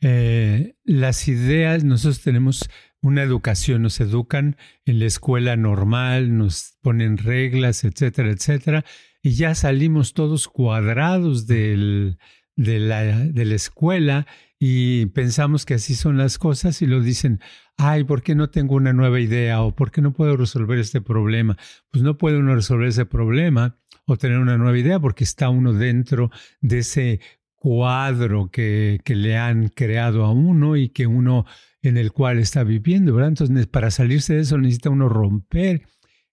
eh, 0.00 0.74
las 0.84 1.28
ideas, 1.28 1.84
nosotros 1.84 2.22
tenemos 2.22 2.68
una 3.00 3.22
educación, 3.22 3.82
nos 3.82 4.00
educan 4.00 4.56
en 4.86 4.98
la 4.98 5.04
escuela 5.04 5.56
normal, 5.56 6.36
nos 6.36 6.76
ponen 6.82 7.18
reglas, 7.18 7.84
etcétera, 7.84 8.30
etcétera, 8.30 8.84
y 9.22 9.32
ya 9.32 9.54
salimos 9.54 10.14
todos 10.14 10.48
cuadrados 10.48 11.46
de, 11.46 12.16
la, 12.56 13.54
escuela 13.54 14.26
y 14.58 15.06
pensamos 15.06 15.64
que 15.64 15.74
así 15.74 15.94
son 15.94 16.18
las 16.18 16.38
cosas 16.38 16.82
y 16.82 16.86
lo 16.86 17.00
dicen, 17.00 17.40
ay, 17.76 18.04
¿por 18.04 18.22
qué 18.22 18.34
no 18.34 18.50
tengo 18.50 18.74
una 18.74 18.92
nueva 18.92 19.20
idea? 19.20 19.62
o 19.62 19.74
¿por 19.74 19.90
qué 19.90 20.00
no 20.00 20.12
puedo 20.12 20.36
resolver 20.36 20.78
este 20.78 21.00
problema? 21.00 21.56
Pues 21.90 22.02
no 22.02 22.16
puede 22.18 22.38
uno 22.38 22.54
resolver 22.54 22.88
ese 22.88 23.06
problema 23.06 23.76
o 24.06 24.16
tener 24.16 24.38
una 24.38 24.56
nueva 24.56 24.78
idea 24.78 24.98
porque 24.98 25.24
está 25.24 25.48
uno 25.48 25.72
dentro 25.72 26.30
de 26.60 26.78
ese 26.78 27.20
cuadro 27.58 28.50
que, 28.50 29.00
le 29.06 29.36
han 29.36 29.68
creado 29.68 30.24
a 30.24 30.32
uno 30.32 30.76
y 30.76 30.88
que 30.88 31.06
uno 31.06 31.44
en 31.82 31.96
el 31.96 32.12
cual 32.12 32.38
está 32.38 32.64
viviendo. 32.64 33.22
Entonces, 33.22 33.66
para 33.66 33.90
salirse 33.90 34.34
de 34.34 34.40
eso 34.40 34.58
necesita 34.58 34.90
uno 34.90 35.08
romper 35.08 35.82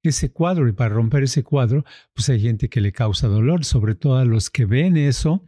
ese 0.09 0.31
cuadro 0.31 0.67
y 0.67 0.73
para 0.73 0.93
romper 0.93 1.23
ese 1.23 1.43
cuadro, 1.43 1.85
pues 2.13 2.29
hay 2.29 2.41
gente 2.41 2.69
que 2.69 2.81
le 2.81 2.91
causa 2.91 3.27
dolor, 3.27 3.65
sobre 3.65 3.95
todo 3.95 4.17
a 4.17 4.25
los 4.25 4.49
que 4.49 4.65
ven 4.65 4.97
eso. 4.97 5.43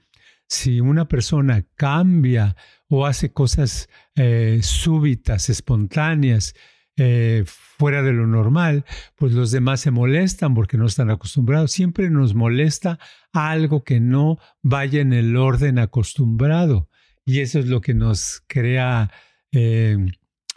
Si 0.48 0.80
una 0.80 1.08
persona 1.08 1.66
cambia 1.76 2.56
o 2.88 3.06
hace 3.06 3.34
cosas 3.34 3.90
eh, 4.16 4.60
súbitas, 4.62 5.50
espontáneas, 5.50 6.54
eh, 7.00 7.44
fuera 7.46 8.02
de 8.02 8.12
lo 8.12 8.26
normal, 8.26 8.84
pues 9.16 9.32
los 9.34 9.52
demás 9.52 9.82
se 9.82 9.92
molestan 9.92 10.56
porque 10.56 10.78
no 10.78 10.88
están 10.88 11.12
acostumbrados. 11.12 11.72
Siempre 11.72 12.10
nos 12.10 12.34
molesta 12.34 12.98
algo 13.34 13.84
que 13.84 14.00
no 14.00 14.40
vaya 14.64 15.02
en 15.02 15.14
el 15.14 15.38
orden 15.38 15.78
acostumbrado. 15.78 16.90
Y 17.24 17.42
eso 17.42 17.60
es 17.60 17.68
lo 17.68 17.82
que 17.82 17.94
nos 17.94 18.42
crea 18.48 19.12
eh, 19.52 19.98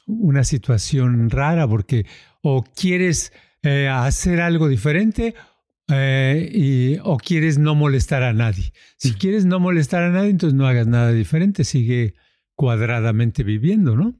una 0.06 0.44
situación 0.44 1.28
rara 1.28 1.68
porque 1.68 2.06
o 2.42 2.64
quieres 2.64 3.32
eh, 3.62 3.88
hacer 3.88 4.40
algo 4.40 4.68
diferente 4.68 5.34
eh, 5.88 6.50
y, 6.52 6.98
o 7.02 7.16
quieres 7.18 7.58
no 7.58 7.74
molestar 7.74 8.22
a 8.22 8.32
nadie. 8.32 8.72
Si 8.96 9.14
quieres 9.14 9.44
no 9.44 9.58
molestar 9.60 10.02
a 10.02 10.10
nadie, 10.10 10.30
entonces 10.30 10.56
no 10.56 10.66
hagas 10.66 10.86
nada 10.86 11.12
diferente, 11.12 11.64
sigue 11.64 12.14
cuadradamente 12.54 13.42
viviendo, 13.42 13.96
¿no? 13.96 14.14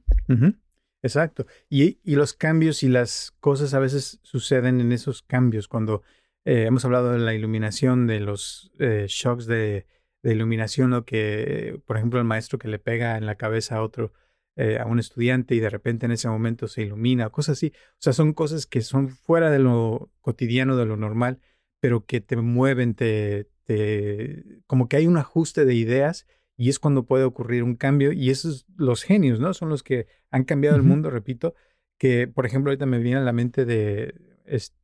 Exacto. 1.03 1.45
Y, 1.69 1.99
y, 2.03 2.15
los 2.15 2.33
cambios 2.33 2.83
y 2.83 2.89
las 2.89 3.33
cosas 3.39 3.73
a 3.73 3.79
veces 3.79 4.19
suceden 4.23 4.81
en 4.81 4.91
esos 4.91 5.23
cambios. 5.23 5.67
Cuando 5.67 6.03
eh, 6.45 6.65
hemos 6.67 6.85
hablado 6.85 7.11
de 7.11 7.19
la 7.19 7.33
iluminación, 7.33 8.07
de 8.07 8.19
los 8.19 8.71
eh, 8.79 9.05
shocks 9.07 9.45
de, 9.45 9.85
de, 10.23 10.31
iluminación, 10.31 10.93
o 10.93 11.05
que, 11.05 11.81
por 11.85 11.97
ejemplo, 11.97 12.19
el 12.19 12.25
maestro 12.25 12.59
que 12.59 12.67
le 12.67 12.79
pega 12.79 13.17
en 13.17 13.25
la 13.25 13.35
cabeza 13.35 13.77
a 13.77 13.83
otro, 13.83 14.13
eh, 14.55 14.77
a 14.79 14.85
un 14.85 14.99
estudiante 14.99 15.55
y 15.55 15.59
de 15.59 15.69
repente 15.69 16.05
en 16.05 16.11
ese 16.11 16.27
momento 16.27 16.67
se 16.67 16.83
ilumina, 16.83 17.29
cosas 17.29 17.57
así. 17.57 17.73
O 17.75 18.01
sea, 18.01 18.13
son 18.13 18.33
cosas 18.33 18.65
que 18.65 18.81
son 18.81 19.09
fuera 19.09 19.49
de 19.49 19.59
lo 19.59 20.11
cotidiano, 20.21 20.75
de 20.75 20.85
lo 20.85 20.97
normal, 20.97 21.39
pero 21.79 22.05
que 22.05 22.21
te 22.21 22.35
mueven, 22.35 22.93
te, 22.95 23.49
te 23.63 24.43
como 24.67 24.87
que 24.87 24.97
hay 24.97 25.07
un 25.07 25.17
ajuste 25.17 25.65
de 25.65 25.75
ideas 25.75 26.27
y 26.57 26.69
es 26.69 26.79
cuando 26.79 27.05
puede 27.05 27.23
ocurrir 27.23 27.63
un 27.63 27.75
cambio 27.75 28.11
y 28.11 28.29
esos 28.29 28.65
los 28.75 29.03
genios, 29.03 29.39
¿no? 29.39 29.53
Son 29.53 29.69
los 29.69 29.83
que 29.83 30.07
han 30.29 30.43
cambiado 30.43 30.75
el 30.75 30.83
mundo, 30.83 31.09
repito, 31.09 31.55
que 31.97 32.27
por 32.27 32.45
ejemplo 32.45 32.69
ahorita 32.71 32.85
me 32.85 32.99
viene 32.99 33.19
a 33.19 33.23
la 33.23 33.33
mente 33.33 33.65
de 33.65 34.13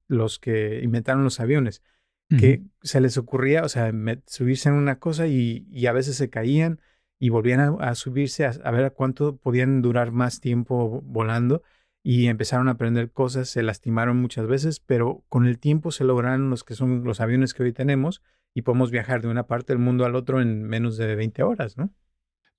los 0.07 0.39
que 0.39 0.81
inventaron 0.83 1.23
los 1.23 1.39
aviones, 1.39 1.83
que 2.29 2.63
se 2.81 2.99
les 2.99 3.17
ocurría, 3.17 3.63
o 3.63 3.69
sea, 3.69 3.91
subirse 4.25 4.69
en 4.69 4.75
una 4.75 4.99
cosa 4.99 5.27
y, 5.27 5.85
a 5.87 5.93
veces 5.93 6.17
se 6.17 6.29
caían 6.29 6.81
y 7.19 7.29
volvían 7.29 7.77
a, 7.79 7.95
subirse 7.95 8.45
a, 8.45 8.71
ver 8.71 8.85
a 8.85 8.89
cuánto 8.91 9.37
podían 9.37 9.81
durar 9.81 10.11
más 10.11 10.39
tiempo 10.39 11.01
volando 11.03 11.63
y 12.03 12.27
empezaron 12.27 12.67
a 12.67 12.71
aprender 12.71 13.11
cosas, 13.11 13.49
se 13.49 13.63
lastimaron 13.63 14.17
muchas 14.17 14.47
veces, 14.47 14.79
pero 14.79 15.23
con 15.29 15.45
el 15.45 15.59
tiempo 15.59 15.91
se 15.91 16.03
lograron 16.03 16.49
los 16.49 16.63
que 16.63 16.75
son 16.75 17.03
los 17.03 17.19
aviones 17.19 17.53
que 17.53 17.63
hoy 17.63 17.73
tenemos 17.73 18.21
y 18.53 18.61
podemos 18.61 18.91
viajar 18.91 19.21
de 19.21 19.27
una 19.27 19.47
parte 19.47 19.73
del 19.73 19.81
mundo 19.81 20.05
al 20.05 20.15
otro 20.15 20.41
en 20.41 20.63
menos 20.63 20.97
de 20.97 21.15
20 21.15 21.43
horas, 21.43 21.77
¿no? 21.77 21.93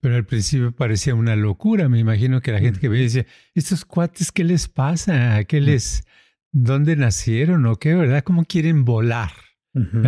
Pero 0.00 0.14
al 0.14 0.24
principio 0.24 0.72
parecía 0.72 1.14
una 1.14 1.34
locura. 1.34 1.88
Me 1.88 1.98
imagino 1.98 2.40
que 2.40 2.52
la 2.52 2.60
gente 2.60 2.78
que 2.78 2.88
veía 2.88 3.02
decía, 3.02 3.26
estos 3.54 3.84
cuates, 3.84 4.30
¿qué 4.30 4.44
les 4.44 4.68
pasa? 4.68 5.42
¿Qué 5.44 5.60
les, 5.60 6.06
dónde 6.52 6.94
nacieron 6.94 7.66
o 7.66 7.76
qué, 7.76 7.94
verdad? 7.94 8.22
¿Cómo 8.22 8.44
quieren 8.44 8.84
volar? 8.84 9.32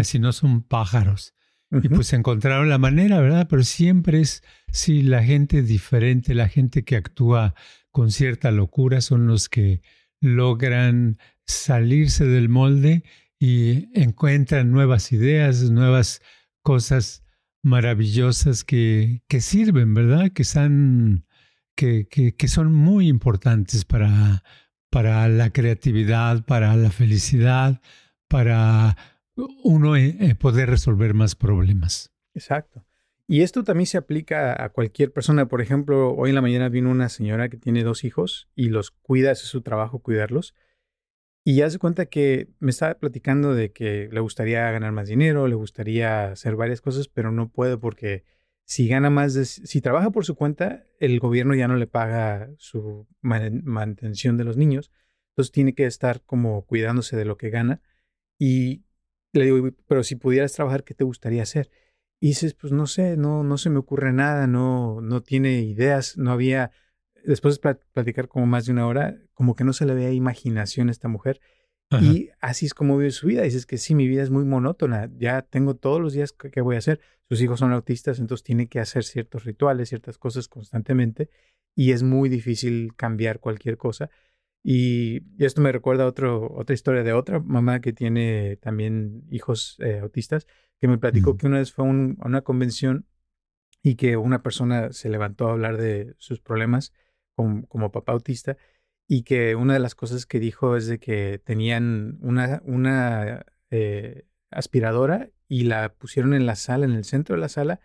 Si 0.03 0.19
no 0.19 0.33
son 0.33 0.63
pájaros. 0.63 1.35
Y 1.71 1.89
pues 1.89 2.13
encontraron 2.13 2.69
la 2.69 2.79
manera, 2.79 3.21
¿verdad? 3.21 3.47
Pero 3.49 3.63
siempre 3.63 4.21
es, 4.21 4.43
sí, 4.73 5.03
la 5.03 5.23
gente 5.23 5.63
diferente, 5.63 6.35
la 6.35 6.49
gente 6.49 6.83
que 6.85 6.97
actúa 6.97 7.55
con 7.93 8.11
cierta 8.11 8.51
locura 8.51 9.01
son 9.01 9.27
los 9.27 9.49
que 9.49 9.83
logran 10.21 11.19
salirse 11.47 12.25
del 12.25 12.49
molde 12.49 13.05
y 13.39 13.89
encuentran 13.99 14.71
nuevas 14.71 15.13
ideas, 15.13 15.71
nuevas 15.71 16.23
cosas 16.63 17.25
maravillosas 17.63 18.65
que, 18.65 19.23
que 19.29 19.41
sirven, 19.41 19.95
¿verdad? 19.95 20.31
Que, 20.33 20.45
son, 20.45 21.25
que, 21.77 22.07
que, 22.09 22.49
son 22.49 22.73
muy 22.73 23.09
importantes 23.09 23.85
para, 23.85 24.43
para 24.91 25.29
la 25.29 25.51
creatividad, 25.51 26.45
para 26.45 26.77
la 26.77 26.91
felicidad, 26.91 27.81
para 28.29 28.97
uno 29.63 29.95
poder 30.39 30.71
resolver 30.71 31.15
más 31.15 31.35
problemas. 31.35 32.13
Exacto. 32.35 32.85
Y 33.27 33.43
esto 33.43 33.63
también 33.63 33.87
se 33.87 33.97
aplica 33.97 34.61
a 34.61 34.71
cualquier 34.71 35.13
persona. 35.13 35.47
Por 35.47 35.61
ejemplo, 35.61 36.17
hoy 36.17 36.31
en 36.31 36.35
la 36.35 36.43
mañana 36.43 36.69
vino 36.69 36.91
una 36.91 37.09
señora 37.09 37.49
que 37.49 37.57
tiene 37.57 37.85
dos 37.85 38.03
hijos 38.03 38.49
y 38.57 38.71
los 38.71 38.91
cuida, 38.91 39.31
es 39.31 39.39
su 39.39 39.63
trabajo 39.63 40.01
cuidarlos. 40.01 40.55
Y 41.45 41.55
ya 41.55 41.71
se 41.71 41.79
cuenta 41.79 42.07
que 42.07 42.49
me 42.59 42.71
estaba 42.71 42.95
platicando 42.95 43.55
de 43.55 43.73
que 43.73 44.09
le 44.11 44.21
gustaría 44.21 44.69
ganar 44.73 44.91
más 44.91 45.09
dinero, 45.09 45.47
le 45.47 45.55
gustaría 45.55 46.33
hacer 46.33 46.57
varias 46.57 46.81
cosas, 46.81 47.07
pero 47.07 47.31
no 47.31 47.51
puede 47.51 47.79
porque 47.79 48.25
si 48.65 48.89
gana 48.89 49.11
más, 49.11 49.35
de, 49.35 49.45
si 49.45 49.81
trabaja 49.81 50.11
por 50.11 50.25
su 50.25 50.35
cuenta, 50.35 50.85
el 50.99 51.19
gobierno 51.21 51.55
ya 51.55 51.69
no 51.69 51.77
le 51.77 51.87
paga 51.87 52.51
su 52.59 53.07
mantención 53.21 54.39
de 54.39 54.45
los 54.45 54.57
niños. 54.57 54.91
Entonces 55.31 55.53
tiene 55.53 55.75
que 55.75 55.87
estar 55.87 56.23
como 56.23 56.67
cuidándose 56.67 57.17
de 57.17 57.25
lo 57.25 57.37
que 57.37 57.51
gana. 57.51 57.81
Y 58.39 58.85
le 59.33 59.45
digo, 59.45 59.71
pero 59.87 60.03
si 60.03 60.17
pudieras 60.17 60.53
trabajar, 60.53 60.85
¿qué 60.85 60.95
te 60.95 61.05
gustaría 61.05 61.43
hacer? 61.43 61.71
Y 62.21 62.29
dices, 62.29 62.55
pues 62.55 62.73
no 62.73 62.87
sé, 62.87 63.17
no, 63.17 63.45
no 63.45 63.57
se 63.59 63.71
me 63.71 63.79
ocurre 63.79 64.13
nada, 64.13 64.47
no, 64.47 65.01
no 65.01 65.23
tiene 65.23 65.61
ideas, 65.63 66.19
no 66.19 66.33
había 66.33 66.71
después 67.25 67.61
de 67.61 67.75
platicar 67.93 68.29
como 68.29 68.47
más 68.47 68.67
de 68.67 68.73
una 68.73 68.87
hora, 68.87 69.19
como 69.35 69.55
que 69.55 69.65
no 69.65 69.73
se 69.73 69.87
le 69.87 69.95
veía 69.95 70.13
imaginación 70.13 70.89
a 70.89 70.93
esta 70.93 71.09
mujer. 71.09 71.41
Y 72.01 72.31
así 72.41 72.67
es 72.67 72.75
como 72.75 72.97
vive 72.97 73.11
su 73.11 73.27
vida. 73.27 73.43
Dices 73.43 73.67
que 73.67 73.77
sí, 73.77 73.97
mi 73.97 74.07
vida 74.07 74.23
es 74.23 74.31
muy 74.31 74.45
monótona. 74.45 75.11
Ya 75.19 75.43
tengo 75.43 75.75
todos 75.75 76.01
los 76.01 76.13
días 76.13 76.31
que, 76.33 76.61
voy 76.61 76.77
a 76.77 76.79
hacer. 76.79 77.01
Sus 77.29 77.43
hijos 77.43 77.59
son 77.59 77.73
autistas, 77.73 78.21
entonces 78.21 78.45
tiene 78.45 78.69
que 78.69 78.79
hacer 78.79 79.03
ciertos 79.03 79.43
rituales, 79.43 79.89
ciertas 79.89 80.17
cosas 80.17 80.47
constantemente. 80.47 81.31
Y 81.75 81.91
es 81.91 82.05
muy 82.05 82.29
difícil 82.29 82.95
cambiar 82.95 83.41
cualquier 83.41 83.77
cosa. 83.77 84.09
Y, 84.63 85.23
esto 85.43 85.61
me 85.61 85.73
recuerda 85.73 86.05
a 86.05 86.07
otro, 86.07 86.53
otra 86.55 86.75
historia 86.75 87.03
de 87.03 87.13
otra 87.13 87.41
mamá 87.41 87.81
que 87.81 87.93
tiene 87.93 88.57
también 88.57 89.25
hijos 89.31 89.77
eh, 89.81 90.01
autistas, 90.01 90.47
que 90.81 90.89
me 90.89 90.99
platicó 90.99 91.37
que 91.37 91.47
una 91.47 91.59
vez 91.59 91.73
fue 91.73 91.87
a 91.87 91.89
una 91.91 92.43
convención 92.43 93.07
y 93.83 93.97
que 93.97 94.17
una 94.17 94.43
persona 94.43 94.93
se 94.93 95.09
levantó 95.09 95.49
a 95.49 95.53
hablar 95.53 95.79
de 95.79 96.15
sus 96.19 96.41
problemas 96.41 96.93
como, 97.35 97.91
papá 97.91 98.13
autista 98.13 98.57
y 99.09 99.23
que 99.23 99.55
una 99.57 99.75
de 99.75 99.81
las 99.81 99.95
cosas 99.95 100.27
que 100.27 100.41
dijo 100.41 100.77
es 100.77 100.87
de 100.87 100.99
que 100.99 101.41
tenían 101.43 102.19
una, 102.21 102.63
una 102.65 103.47
eh, 103.71 104.27
aspiradora 104.51 105.31
y 105.49 105.65
la 105.65 105.95
pusieron 105.95 106.35
en 106.35 106.47
la 106.47 106.55
sala, 106.55 106.85
en 106.85 106.93
el 106.93 107.05
centro 107.05 107.35
de 107.35 107.41
la 107.41 107.49
sala, 107.49 107.81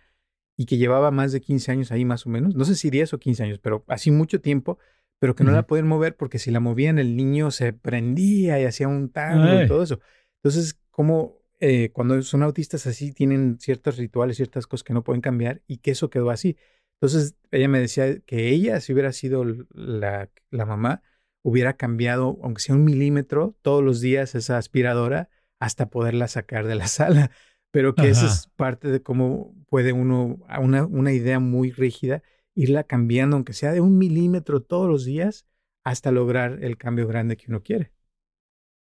y 0.58 0.66
que 0.66 0.78
llevaba 0.78 1.12
más 1.12 1.32
de 1.32 1.42
15 1.42 1.72
años 1.72 1.92
ahí 1.92 2.06
más 2.06 2.26
o 2.26 2.30
menos, 2.30 2.56
no 2.56 2.66
sé 2.66 2.76
si 2.76 2.90
10 2.90 3.14
o 3.14 3.20
15 3.20 3.44
años, 3.44 3.60
pero 3.60 3.84
así 3.88 4.12
mucho 4.12 4.40
tiempo, 4.40 4.78
pero 5.20 5.36
que 5.36 5.44
no 5.44 5.52
la 5.52 5.66
pueden 5.66 5.88
mover 5.88 6.16
porque 6.16 6.40
si 6.40 6.52
la 6.52 6.60
movían 6.60 7.00
el 7.00 7.16
niño 7.16 7.52
se 7.52 7.74
prendía 7.74 8.60
y 8.60 8.66
hacía 8.66 8.88
un 8.88 9.10
tango 9.10 9.62
y 9.62 9.68
todo 9.68 9.84
eso. 9.84 10.00
Entonces, 10.38 10.80
como 10.92 11.38
eh, 11.60 11.90
cuando 11.94 12.22
son 12.22 12.44
autistas 12.44 12.86
así 12.86 13.14
tienen 13.14 13.58
ciertos 13.60 13.98
rituales, 13.98 14.38
ciertas 14.38 14.68
cosas 14.68 14.84
que 14.84 14.94
no 14.94 15.04
pueden 15.04 15.22
cambiar 15.22 15.62
y 15.68 15.78
que 15.78 15.92
eso 15.92 16.10
quedó 16.10 16.30
así. 16.30 16.58
Entonces 17.00 17.36
ella 17.52 17.68
me 17.68 17.80
decía 17.80 18.20
que 18.20 18.50
ella, 18.50 18.80
si 18.82 18.94
hubiera 18.94 19.12
sido 19.12 19.46
la, 19.74 20.30
la 20.50 20.66
mamá, 20.66 21.02
hubiera 21.44 21.74
cambiado, 21.74 22.40
aunque 22.42 22.62
sea 22.62 22.76
un 22.76 22.84
milímetro, 22.84 23.56
todos 23.62 23.84
los 23.84 24.02
días 24.02 24.36
esa 24.36 24.58
aspiradora 24.58 25.30
hasta 25.60 25.90
poderla 25.90 26.28
sacar 26.28 26.68
de 26.68 26.76
la 26.76 26.88
sala. 26.88 27.32
Pero 27.72 27.94
que 27.94 28.10
esa 28.10 28.28
es 28.28 28.48
parte 28.56 28.88
de 28.88 29.02
cómo 29.02 29.54
puede 29.68 29.92
uno, 29.92 30.40
una, 30.62 30.86
una 30.86 31.12
idea 31.12 31.40
muy 31.40 31.72
rígida, 31.72 32.24
irla 32.56 32.86
cambiando, 32.86 33.36
aunque 33.36 33.54
sea 33.54 33.72
de 33.72 33.82
un 33.82 33.98
milímetro 33.98 34.62
todos 34.62 34.90
los 34.90 35.06
días, 35.06 35.46
hasta 35.84 36.12
lograr 36.12 36.64
el 36.64 36.78
cambio 36.78 37.08
grande 37.08 37.38
que 37.38 37.46
uno 37.50 37.62
quiere. 37.62 37.92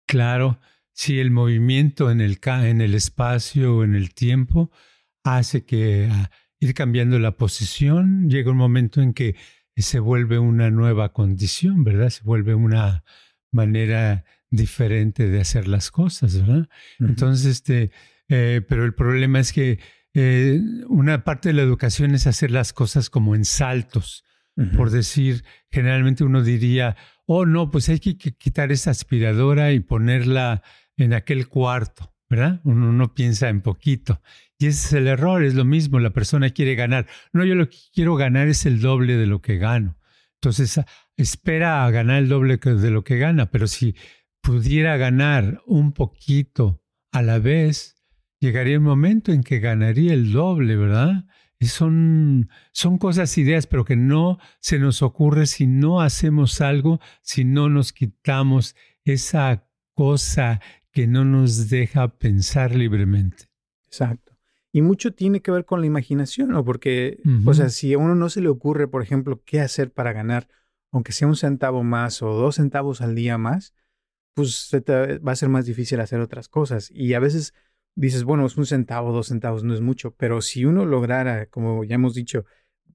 Claro, 0.08 0.60
si 0.91 1.19
el 1.19 1.32
movimiento 1.32 2.12
en 2.12 2.19
el, 2.19 2.39
en 2.43 2.82
el 2.82 2.93
espacio 2.93 3.77
o 3.77 3.84
en 3.84 3.95
el 3.95 4.13
tiempo 4.13 4.71
hace 5.23 5.63
que 5.63 6.10
ah, 6.12 6.32
ir 6.60 6.73
cambiando 6.73 7.19
la 7.19 7.38
posición, 7.38 8.29
llega 8.29 8.51
un 8.51 8.58
momento 8.58 9.01
en 9.01 9.13
que 9.13 9.36
se 9.77 9.99
vuelve 9.99 10.39
una 10.39 10.71
nueva 10.71 11.13
condición, 11.13 11.84
¿verdad? 11.84 12.10
Se 12.10 12.23
vuelve 12.23 12.53
una 12.53 13.03
manera 13.51 14.25
diferente 14.49 15.29
de 15.29 15.39
hacer 15.39 15.67
las 15.67 15.91
cosas, 15.91 16.38
¿verdad? 16.39 16.67
Entonces, 16.99 17.45
este, 17.45 17.91
eh, 18.27 18.62
pero 18.67 18.84
el 18.84 18.93
problema 18.93 19.39
es 19.39 19.53
que 19.53 19.79
eh, 20.13 20.61
una 20.87 21.23
parte 21.23 21.49
de 21.49 21.53
la 21.53 21.61
educación 21.61 22.15
es 22.15 22.27
hacer 22.27 22.51
las 22.51 22.73
cosas 22.73 23.09
como 23.09 23.35
en 23.35 23.45
saltos. 23.45 24.23
Por 24.75 24.89
decir, 24.89 25.45
generalmente 25.71 26.25
uno 26.25 26.43
diría, 26.43 26.97
oh 27.25 27.45
no, 27.45 27.71
pues 27.71 27.87
hay 27.87 27.99
que 27.99 28.17
quitar 28.17 28.73
esa 28.73 28.91
aspiradora 28.91 29.71
y 29.71 29.79
ponerla 29.79 30.63
en 30.97 31.13
aquel 31.13 31.47
cuarto, 31.47 32.13
¿verdad? 32.29 32.59
Uno 32.65 32.91
no 32.91 33.13
piensa 33.13 33.47
en 33.47 33.61
poquito. 33.61 34.21
Y 34.57 34.65
ese 34.65 34.87
es 34.87 34.93
el 34.93 35.07
error, 35.07 35.45
es 35.45 35.53
lo 35.53 35.63
mismo, 35.63 36.01
la 36.01 36.09
persona 36.09 36.49
quiere 36.49 36.75
ganar. 36.75 37.07
No, 37.31 37.45
yo 37.45 37.55
lo 37.55 37.69
que 37.69 37.77
quiero 37.93 38.15
ganar 38.17 38.49
es 38.49 38.65
el 38.65 38.81
doble 38.81 39.15
de 39.15 39.27
lo 39.27 39.41
que 39.41 39.57
gano. 39.57 39.97
Entonces, 40.41 40.81
espera 41.15 41.85
a 41.85 41.91
ganar 41.91 42.17
el 42.17 42.27
doble 42.27 42.57
de 42.57 42.91
lo 42.91 43.05
que 43.05 43.17
gana, 43.17 43.51
pero 43.51 43.67
si 43.67 43.95
pudiera 44.41 44.97
ganar 44.97 45.61
un 45.65 45.93
poquito 45.93 46.83
a 47.11 47.21
la 47.21 47.39
vez, 47.39 47.95
llegaría 48.39 48.75
el 48.75 48.82
momento 48.82 49.32
en 49.32 49.43
que 49.43 49.60
ganaría 49.60 50.13
el 50.13 50.32
doble, 50.32 50.75
¿verdad? 50.75 51.25
Y 51.60 51.67
son, 51.67 52.49
son 52.71 52.97
cosas, 52.97 53.38
ideas, 53.38 53.67
pero 53.67 53.84
que 53.84 53.97
no 53.97 54.39
se 54.60 54.80
nos 54.80 55.02
ocurre 55.02 55.45
si 55.45 55.67
no 55.67 56.02
hacemos 56.02 56.62
algo, 56.62 56.99
si 57.21 57.43
no 57.43 57.69
nos 57.69 57.91
quitamos 57.91 58.75
esa 59.04 59.67
cosa 59.93 60.62
que 60.91 61.06
no 61.06 61.25
nos 61.25 61.69
deja 61.69 62.17
pensar 62.17 62.73
libremente. 62.75 63.49
Exacto. 63.86 64.38
Y 64.71 64.82
mucho 64.82 65.13
tiene 65.13 65.41
que 65.41 65.52
ver 65.52 65.65
con 65.65 65.82
la 65.82 65.88
imaginación, 65.88 66.49
¿no? 66.49 66.63
Porque, 66.63 67.19
o 67.45 67.54
sea, 67.54 67.69
si 67.69 67.93
a 67.93 67.97
uno 67.97 68.15
no 68.15 68.30
se 68.30 68.39
le 68.39 68.49
ocurre, 68.49 68.88
por 68.88 69.02
ejemplo, 69.02 69.41
qué 69.43 69.60
hacer 69.62 69.91
para 69.91 70.13
ganar, 70.13 70.47
aunque 70.91 71.12
sea 71.12 71.28
un 71.28 71.36
centavo 71.36 71.84
más 71.84 72.21
o 72.21 72.34
dos 72.34 72.56
centavos 72.56 73.02
al 73.02 73.15
día 73.15 73.38
más, 73.38 73.73
pues 74.36 74.69
va 74.71 75.32
a 75.32 75.36
ser 75.36 75.49
más 75.49 75.65
difícil 75.65 75.99
hacer 75.99 76.19
otras 76.19 76.49
cosas. 76.49 76.91
Y 76.91 77.15
a 77.15 77.19
veces 77.19 77.54
dices, 77.99 78.23
bueno, 78.23 78.45
es 78.45 78.57
un 78.57 78.65
centavo, 78.65 79.12
dos 79.12 79.27
centavos, 79.27 79.63
no 79.63 79.73
es 79.73 79.81
mucho, 79.81 80.12
pero 80.15 80.41
si 80.41 80.65
uno 80.65 80.85
lograra, 80.85 81.47
como 81.47 81.83
ya 81.83 81.95
hemos 81.95 82.13
dicho, 82.13 82.45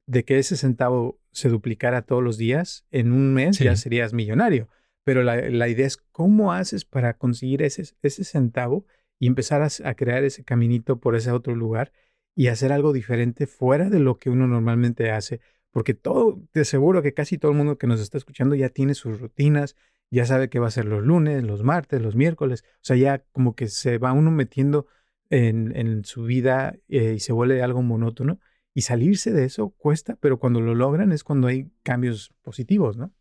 de 0.06 0.24
que 0.24 0.38
ese 0.38 0.56
centavo 0.56 1.20
se 1.30 1.48
duplicara 1.48 2.02
todos 2.02 2.22
los 2.22 2.38
días, 2.38 2.86
en 2.90 3.12
un 3.12 3.34
mes 3.34 3.58
ya 3.58 3.76
serías 3.76 4.12
millonario. 4.12 4.68
Pero 5.04 5.22
la, 5.22 5.68
idea 5.68 5.86
es 5.86 5.98
cómo 5.98 6.52
haces 6.52 6.86
para 6.86 7.18
conseguir 7.18 7.62
ese, 7.62 7.84
ese 8.02 8.24
centavo 8.24 8.86
y 9.18 9.26
empezar 9.26 9.62
a, 9.62 9.94
crear 9.94 10.24
ese 10.24 10.44
caminito 10.44 10.98
por 10.98 11.16
ese 11.16 11.30
otro 11.30 11.54
lugar 11.54 11.92
y 12.34 12.48
hacer 12.48 12.72
algo 12.72 12.92
diferente 12.94 13.46
fuera 13.46 13.90
de 13.90 14.00
lo 14.00 14.18
que 14.18 14.30
uno 14.30 14.46
normalmente 14.46 15.10
hace. 15.10 15.40
Porque 15.70 15.92
todo, 15.92 16.40
te 16.52 16.60
aseguro 16.60 17.02
que 17.02 17.12
casi 17.12 17.36
todo 17.36 17.52
el 17.52 17.58
mundo 17.58 17.76
que 17.76 17.86
nos 17.86 18.00
está 18.00 18.16
escuchando 18.16 18.54
ya 18.54 18.70
tiene 18.70 18.94
sus 18.94 19.20
rutinas, 19.20 19.76
ya 20.10 20.26
sabe 20.26 20.48
que 20.48 20.58
va 20.58 20.68
a 20.68 20.70
ser 20.70 20.84
los 20.84 21.02
lunes, 21.02 21.42
los 21.42 21.62
martes, 21.62 22.00
los 22.00 22.14
miércoles. 22.14 22.64
O 22.76 22.78
sea, 22.82 22.96
ya 22.96 23.24
como 23.32 23.54
que 23.54 23.68
se 23.68 23.98
va 23.98 24.12
uno 24.12 24.30
metiendo 24.30 24.86
en, 25.30 25.74
en 25.76 26.04
su 26.04 26.24
vida 26.24 26.76
eh, 26.88 27.14
y 27.16 27.20
se 27.20 27.32
vuelve 27.32 27.62
algo 27.62 27.82
monótono. 27.82 28.38
Y 28.74 28.82
salirse 28.82 29.32
de 29.32 29.44
eso 29.44 29.70
cuesta, 29.70 30.16
pero 30.20 30.38
cuando 30.38 30.60
lo 30.60 30.74
logran 30.74 31.12
es 31.12 31.22
cuando 31.22 31.46
hay 31.46 31.70
cambios 31.82 32.32
positivos, 32.42 32.96
¿no? 32.96 33.12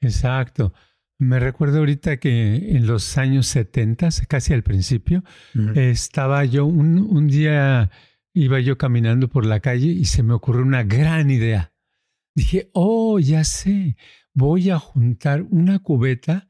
Exacto. 0.00 0.72
Me 1.18 1.38
recuerdo 1.38 1.78
ahorita 1.78 2.16
que 2.18 2.76
en 2.76 2.86
los 2.86 3.16
años 3.18 3.46
70, 3.46 4.08
casi 4.28 4.52
al 4.54 4.62
principio, 4.62 5.22
estaba 5.74 6.44
yo, 6.44 6.66
un, 6.66 6.98
un, 6.98 7.28
día 7.28 7.90
iba 8.34 8.58
yo 8.58 8.76
caminando 8.76 9.28
por 9.28 9.46
la 9.46 9.60
calle 9.60 9.86
y 9.86 10.04
se 10.06 10.24
me 10.24 10.34
ocurrió 10.34 10.62
una 10.62 10.82
gran 10.82 11.30
idea. 11.30 11.71
Dije, 12.34 12.70
oh, 12.72 13.18
ya 13.18 13.44
sé, 13.44 13.96
voy 14.32 14.70
a 14.70 14.78
juntar 14.78 15.42
una 15.50 15.78
cubeta, 15.80 16.48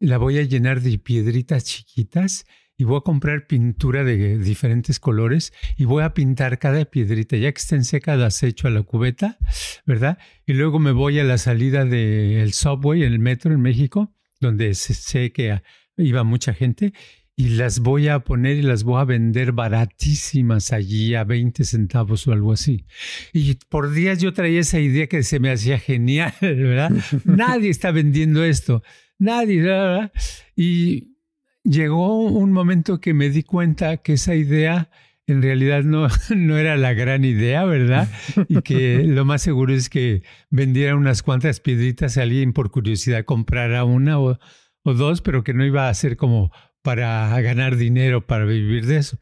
la 0.00 0.16
voy 0.16 0.38
a 0.38 0.42
llenar 0.42 0.80
de 0.80 0.98
piedritas 0.98 1.64
chiquitas 1.64 2.46
y 2.76 2.84
voy 2.84 2.98
a 2.98 3.00
comprar 3.00 3.46
pintura 3.46 4.04
de 4.04 4.38
diferentes 4.38 5.00
colores 5.00 5.52
y 5.76 5.84
voy 5.84 6.04
a 6.04 6.14
pintar 6.14 6.58
cada 6.58 6.84
piedrita, 6.84 7.36
ya 7.36 7.52
que 7.52 7.58
estén 7.58 7.84
secas 7.84 8.18
las 8.18 8.42
echo 8.42 8.68
a 8.68 8.70
la 8.70 8.82
cubeta, 8.82 9.36
¿verdad? 9.84 10.18
Y 10.46 10.52
luego 10.52 10.78
me 10.78 10.92
voy 10.92 11.18
a 11.18 11.24
la 11.24 11.38
salida 11.38 11.84
del 11.84 12.52
subway, 12.52 13.02
en 13.02 13.12
el 13.12 13.18
metro 13.18 13.52
en 13.52 13.60
México, 13.60 14.14
donde 14.40 14.74
sé 14.74 15.32
que 15.32 15.60
iba 15.96 16.22
mucha 16.22 16.54
gente, 16.54 16.92
y 17.38 17.50
las 17.50 17.78
voy 17.78 18.08
a 18.08 18.18
poner 18.18 18.56
y 18.56 18.62
las 18.62 18.82
voy 18.82 19.00
a 19.00 19.04
vender 19.04 19.52
baratísimas 19.52 20.72
allí 20.72 21.14
a 21.14 21.22
20 21.22 21.62
centavos 21.62 22.26
o 22.26 22.32
algo 22.32 22.52
así. 22.52 22.84
Y 23.32 23.54
por 23.68 23.92
días 23.92 24.20
yo 24.20 24.32
traía 24.32 24.58
esa 24.58 24.80
idea 24.80 25.06
que 25.06 25.22
se 25.22 25.38
me 25.38 25.52
hacía 25.52 25.78
genial, 25.78 26.34
¿verdad? 26.40 26.90
Nadie 27.24 27.70
está 27.70 27.92
vendiendo 27.92 28.42
esto, 28.42 28.82
nadie, 29.20 29.62
¿verdad? 29.62 30.12
Y 30.56 31.14
llegó 31.62 32.24
un 32.24 32.50
momento 32.50 33.00
que 33.00 33.14
me 33.14 33.30
di 33.30 33.44
cuenta 33.44 33.98
que 33.98 34.14
esa 34.14 34.34
idea 34.34 34.90
en 35.28 35.40
realidad 35.40 35.84
no, 35.84 36.08
no 36.34 36.58
era 36.58 36.76
la 36.76 36.92
gran 36.92 37.24
idea, 37.24 37.64
¿verdad? 37.66 38.08
Y 38.48 38.62
que 38.62 39.04
lo 39.04 39.24
más 39.24 39.42
seguro 39.42 39.72
es 39.72 39.88
que 39.88 40.24
vendiera 40.50 40.96
unas 40.96 41.22
cuantas 41.22 41.60
piedritas 41.60 42.18
a 42.18 42.22
alguien 42.22 42.52
por 42.52 42.72
curiosidad 42.72 43.24
comprara 43.24 43.84
una 43.84 44.18
o, 44.18 44.40
o 44.82 44.94
dos, 44.94 45.22
pero 45.22 45.44
que 45.44 45.54
no 45.54 45.64
iba 45.64 45.88
a 45.88 45.94
ser 45.94 46.16
como 46.16 46.50
para 46.82 47.40
ganar 47.40 47.76
dinero, 47.76 48.26
para 48.26 48.44
vivir 48.44 48.86
de 48.86 48.98
eso. 48.98 49.18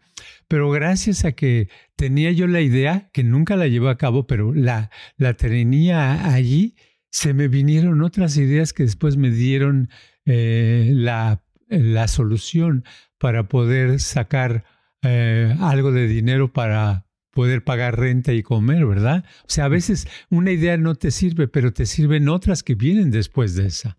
Pero 0.48 0.70
gracias 0.70 1.24
a 1.24 1.32
que 1.32 1.68
tenía 1.96 2.32
yo 2.32 2.46
la 2.46 2.60
idea, 2.60 3.10
que 3.12 3.24
nunca 3.24 3.56
la 3.56 3.66
llevé 3.66 3.90
a 3.90 3.98
cabo, 3.98 4.26
pero 4.26 4.52
la, 4.54 4.90
la 5.16 5.34
tenía 5.34 6.32
allí, 6.32 6.76
se 7.10 7.34
me 7.34 7.48
vinieron 7.48 8.02
otras 8.02 8.36
ideas 8.36 8.72
que 8.72 8.82
después 8.82 9.16
me 9.16 9.30
dieron 9.30 9.90
eh, 10.24 10.90
la 10.92 11.42
la 11.68 12.08
solución 12.08 12.84
para 13.18 13.48
poder 13.48 14.00
sacar 14.00 14.64
eh, 15.02 15.54
algo 15.60 15.92
de 15.92 16.06
dinero 16.06 16.52
para 16.52 17.06
poder 17.32 17.64
pagar 17.64 17.98
renta 17.98 18.32
y 18.32 18.42
comer, 18.42 18.86
¿verdad? 18.86 19.24
O 19.42 19.48
sea, 19.48 19.66
a 19.66 19.68
veces 19.68 20.08
una 20.30 20.52
idea 20.52 20.76
no 20.78 20.94
te 20.94 21.10
sirve, 21.10 21.48
pero 21.48 21.72
te 21.72 21.84
sirven 21.84 22.28
otras 22.28 22.62
que 22.62 22.74
vienen 22.74 23.10
después 23.10 23.54
de 23.54 23.66
esa. 23.66 23.98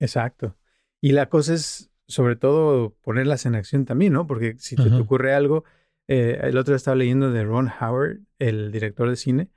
Exacto. 0.00 0.58
Y 1.00 1.12
la 1.12 1.28
cosa 1.28 1.54
es, 1.54 1.91
sobre 2.12 2.36
todo, 2.36 2.94
ponerlas 3.02 3.46
en 3.46 3.54
acción 3.54 3.84
también, 3.84 4.12
¿no? 4.12 4.26
Porque 4.26 4.56
si 4.58 4.76
te, 4.76 4.92
ocurre 4.94 5.34
algo, 5.34 5.64
eh, 6.08 6.38
el 6.42 6.58
otro 6.58 6.74
estaba 6.74 6.94
leyendo 6.94 7.30
de 7.30 7.44
Ron 7.44 7.68
Howard, 7.80 8.20
el 8.38 8.70
director 8.70 9.08
de 9.08 9.16
cine, 9.16 9.48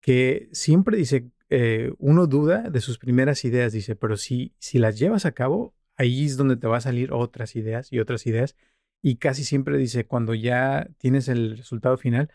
que 0.00 0.48
siempre 0.52 0.96
dice, 0.96 1.30
eh, 1.48 1.92
uno 1.98 2.26
duda 2.26 2.70
de 2.70 2.80
sus 2.80 2.98
primeras 2.98 3.44
ideas, 3.44 3.72
dice, 3.72 3.96
pero 3.96 4.16
si, 4.16 4.54
si 4.58 4.78
las 4.78 4.98
llevas 4.98 5.26
a 5.26 5.32
cabo, 5.32 5.74
ahí 5.96 6.26
es 6.26 6.36
donde 6.36 6.56
te 6.56 6.66
va 6.66 6.78
a 6.78 6.80
salir 6.80 7.12
otras 7.12 7.56
ideas 7.56 7.92
y 7.92 7.98
otras 7.98 8.26
ideas. 8.26 8.56
Y 9.02 9.16
casi 9.16 9.44
siempre 9.44 9.78
dice, 9.78 10.06
cuando 10.06 10.34
ya 10.34 10.88
tienes 10.98 11.28
el 11.28 11.56
resultado 11.56 11.96
final, 11.96 12.30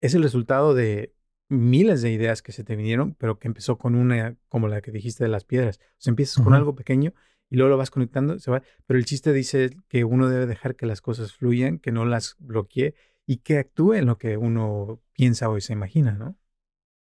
es 0.00 0.14
el 0.14 0.22
resultado 0.22 0.74
de 0.74 1.14
miles 1.48 2.02
de 2.02 2.12
ideas 2.12 2.42
que 2.42 2.52
se 2.52 2.64
te 2.64 2.76
vinieron, 2.76 3.14
pero 3.14 3.38
que 3.38 3.48
empezó 3.48 3.78
con 3.78 3.94
una, 3.94 4.36
como 4.48 4.68
la 4.68 4.80
que 4.80 4.92
dijiste 4.92 5.24
de 5.24 5.30
las 5.30 5.44
piedras. 5.44 5.78
O 5.82 5.94
sea, 5.98 6.10
empiezas 6.10 6.42
con 6.42 6.54
algo 6.54 6.74
pequeño 6.74 7.14
y 7.50 7.56
luego 7.56 7.70
lo 7.70 7.76
vas 7.76 7.90
conectando, 7.90 8.38
se 8.38 8.50
va. 8.50 8.62
Pero 8.86 8.98
el 8.98 9.04
chiste 9.04 9.32
dice 9.32 9.70
que 9.88 10.04
uno 10.04 10.28
debe 10.28 10.46
dejar 10.46 10.76
que 10.76 10.86
las 10.86 11.00
cosas 11.00 11.32
fluyan, 11.32 11.78
que 11.78 11.92
no 11.92 12.04
las 12.04 12.36
bloquee 12.38 12.94
y 13.26 13.38
que 13.38 13.58
actúe 13.58 13.94
en 13.94 14.06
lo 14.06 14.16
que 14.16 14.36
uno 14.36 15.02
piensa 15.12 15.50
o 15.50 15.60
se 15.60 15.72
imagina, 15.72 16.12
¿no? 16.12 16.36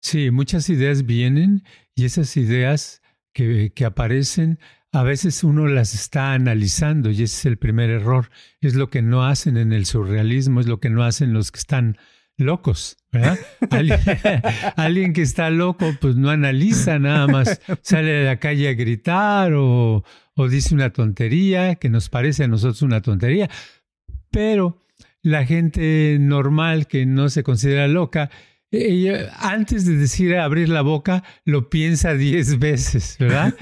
Sí, 0.01 0.31
muchas 0.31 0.68
ideas 0.68 1.07
vienen 1.07 1.62
y 1.95 2.07
esas 2.07 2.37
ideas 2.37 3.03
que, 3.33 3.73
que 3.75 3.85
aparecen 3.85 4.59
a 4.92 5.03
veces 5.03 5.42
uno 5.42 5.68
las 5.68 5.95
está 5.95 6.35
analizando 6.35 7.11
y 7.11 7.23
ese 7.23 7.25
es 7.25 7.47
el 7.47 7.57
primer 7.57 7.88
error. 7.88 8.31
Es 8.61 8.75
lo 8.75 8.90
que 8.90 9.01
no 9.01 9.25
hacen 9.25 9.57
en 9.57 9.73
el 9.73 9.87
surrealismo, 9.87 10.61
es 10.61 10.66
lo 10.66 10.81
que 10.81 10.90
no 10.90 11.03
hacen 11.03 11.33
los 11.33 11.51
que 11.51 11.61
están 11.61 11.97
locos, 12.37 12.97
¿verdad? 13.11 13.38
Alguien, 14.77 15.12
que 15.12 15.23
está 15.23 15.51
loco, 15.51 15.95
pues 16.01 16.16
no 16.16 16.31
analiza 16.31 16.99
nada 16.99 17.27
más, 17.27 17.61
sale 17.83 18.23
a 18.23 18.25
la 18.25 18.38
calle 18.38 18.68
a 18.68 18.75
gritar 18.75 19.53
o, 19.55 20.05
o 20.35 20.49
dice 20.49 20.75
una 20.75 20.90
tontería 20.90 21.77
que 21.77 21.88
nos 21.88 22.09
parece 22.09 22.45
a 22.45 22.49
nosotros 22.49 22.83
una 22.83 23.01
tontería. 23.01 23.51
Pero 24.31 24.83
la 25.23 25.45
gente 25.47 26.18
normal 26.21 26.87
que 26.87 27.07
no 27.07 27.29
se 27.29 27.42
considera 27.42 27.87
loca, 27.87 28.31
ella, 28.73 29.31
antes 29.38 29.85
de 29.85 29.97
decir 29.97 30.35
abrir 30.37 30.68
la 30.71 30.81
boca, 30.81 31.23
lo 31.45 31.68
piensa 31.68 32.14
diez 32.14 32.59
veces, 32.59 33.16
¿verdad? 33.21 33.55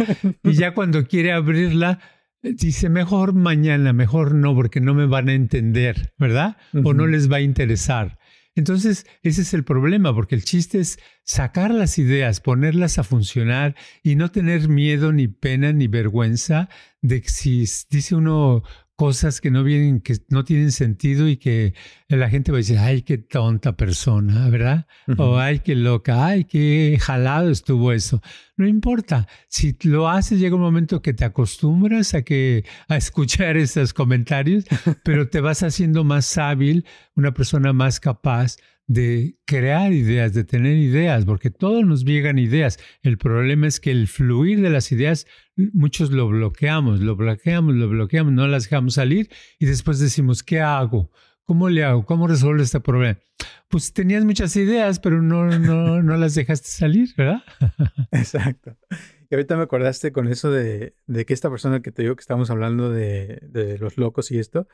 Y 0.45 0.53
ya 0.53 0.73
cuando 0.73 1.07
quiere 1.09 1.33
abrirla, 1.33 1.99
dice, 2.43 2.89
mejor 2.89 3.35
mañana, 3.35 3.93
mejor 3.93 4.35
no, 4.35 4.55
porque 4.55 4.81
no 4.81 4.95
me 4.95 5.07
van 5.07 5.29
a 5.29 5.35
entender, 5.35 6.15
¿verdad? 6.17 6.57
O 6.85 6.95
no 6.95 7.07
les 7.09 7.31
va 7.31 7.39
a 7.39 7.41
interesar. 7.41 8.20
Entonces, 8.61 9.07
ese 9.23 9.41
es 9.41 9.55
el 9.55 9.65
problema, 9.65 10.15
porque 10.15 10.35
el 10.35 10.45
chiste 10.45 10.81
es 10.81 10.99
sacar 11.25 11.71
las 11.71 11.97
ideas, 11.97 12.43
ponerlas 12.43 12.99
a 12.99 13.05
funcionar 13.05 13.75
y 14.03 14.17
no 14.17 14.31
tener 14.31 14.69
miedo, 14.69 15.15
ni 15.15 15.29
pena, 15.29 15.73
ni 15.73 15.89
vergüenza 15.89 16.69
de 17.01 17.23
que 17.23 17.31
si 17.31 17.65
dice 17.89 18.17
uno 18.17 18.63
cosas 19.01 19.41
que 19.41 19.51
no 19.51 19.65
vienen, 19.65 20.03
que 20.03 20.19
no 20.29 20.45
tienen 20.45 20.73
sentido 20.73 21.27
y 21.27 21.39
que 21.39 21.73
la 22.09 22.29
gente 22.29 22.53
va 22.53 22.59
a 22.59 22.61
decir, 22.61 22.77
ay, 22.77 23.01
qué 23.01 23.17
tonta 23.17 23.75
persona, 23.75 24.51
¿verdad? 24.51 24.87
O 25.17 25.39
ay, 25.39 25.61
qué 25.61 25.75
loca, 25.75 26.27
ay, 26.27 26.45
qué 26.45 26.99
jalado 27.01 27.49
estuvo 27.49 27.93
eso. 27.93 28.21
No 28.59 28.67
importa, 28.67 29.27
si 29.49 29.75
lo 29.85 30.07
haces 30.07 30.39
llega 30.39 30.55
un 30.55 30.61
momento 30.61 31.01
que 31.01 31.15
te 31.15 31.25
acostumbras 31.25 32.13
a 32.13 32.21
que 32.21 32.67
a 32.89 32.99
escuchar 32.99 33.57
esos 33.57 33.95
comentarios, 33.95 34.67
pero 35.03 35.31
te 35.31 35.41
vas 35.41 35.63
haciendo 35.63 36.05
más 36.05 36.37
hábil, 36.37 36.85
una 37.17 37.33
persona 37.33 37.73
más 37.73 38.01
capaz 38.01 38.59
de 38.91 39.37
crear 39.45 39.93
ideas, 39.93 40.35
de 40.35 40.43
tener 40.43 40.77
ideas, 40.77 41.25
porque 41.25 41.49
todos 41.49 41.87
nos 41.87 42.05
llegan 42.05 42.41
ideas. 42.41 42.81
El 43.03 43.19
problema 43.19 43.69
es 43.69 43.79
que 43.79 43.93
el 43.93 44.09
fluir 44.09 44.61
de 44.61 44.69
las 44.69 44.91
ideas, 44.91 45.29
muchos 45.55 46.11
lo 46.11 46.27
bloqueamos, 46.27 46.99
lo 46.99 47.15
bloqueamos, 47.15 47.77
lo 47.77 47.89
bloqueamos, 47.89 48.33
no 48.33 48.49
las 48.49 48.65
dejamos 48.65 48.95
salir 48.95 49.31
y 49.61 49.67
después 49.67 50.01
decimos, 50.01 50.43
¿qué 50.43 50.61
hago? 50.61 51.13
¿Cómo 51.45 51.69
le 51.69 51.85
hago? 51.85 52.05
¿Cómo 52.05 52.27
resuelvo 52.27 52.65
este 52.65 52.81
problema? 52.81 53.17
Pues 53.69 53.93
tenías 53.93 54.25
muchas 54.25 54.57
ideas, 54.57 54.99
pero 54.99 55.23
no, 55.23 55.47
no, 55.47 56.03
no 56.03 56.17
las 56.17 56.35
dejaste 56.35 56.69
salir, 56.69 57.15
¿verdad? 57.17 57.45
Exacto. 58.11 58.77
Y 59.31 59.37
ahorita 59.37 59.57
me 59.57 59.63
acordaste 59.63 60.11
con 60.11 60.27
eso 60.27 60.51
de, 60.51 60.97
de 61.07 61.25
que 61.25 61.33
esta 61.33 61.49
persona 61.49 61.81
que 61.81 61.93
te 61.93 62.03
digo 62.03 62.17
que 62.17 62.23
estamos 62.23 62.51
hablando 62.51 62.91
de, 62.91 63.39
de 63.51 63.79
los 63.79 63.99
locos 63.99 64.33
y 64.33 64.41
esto, 64.41 64.67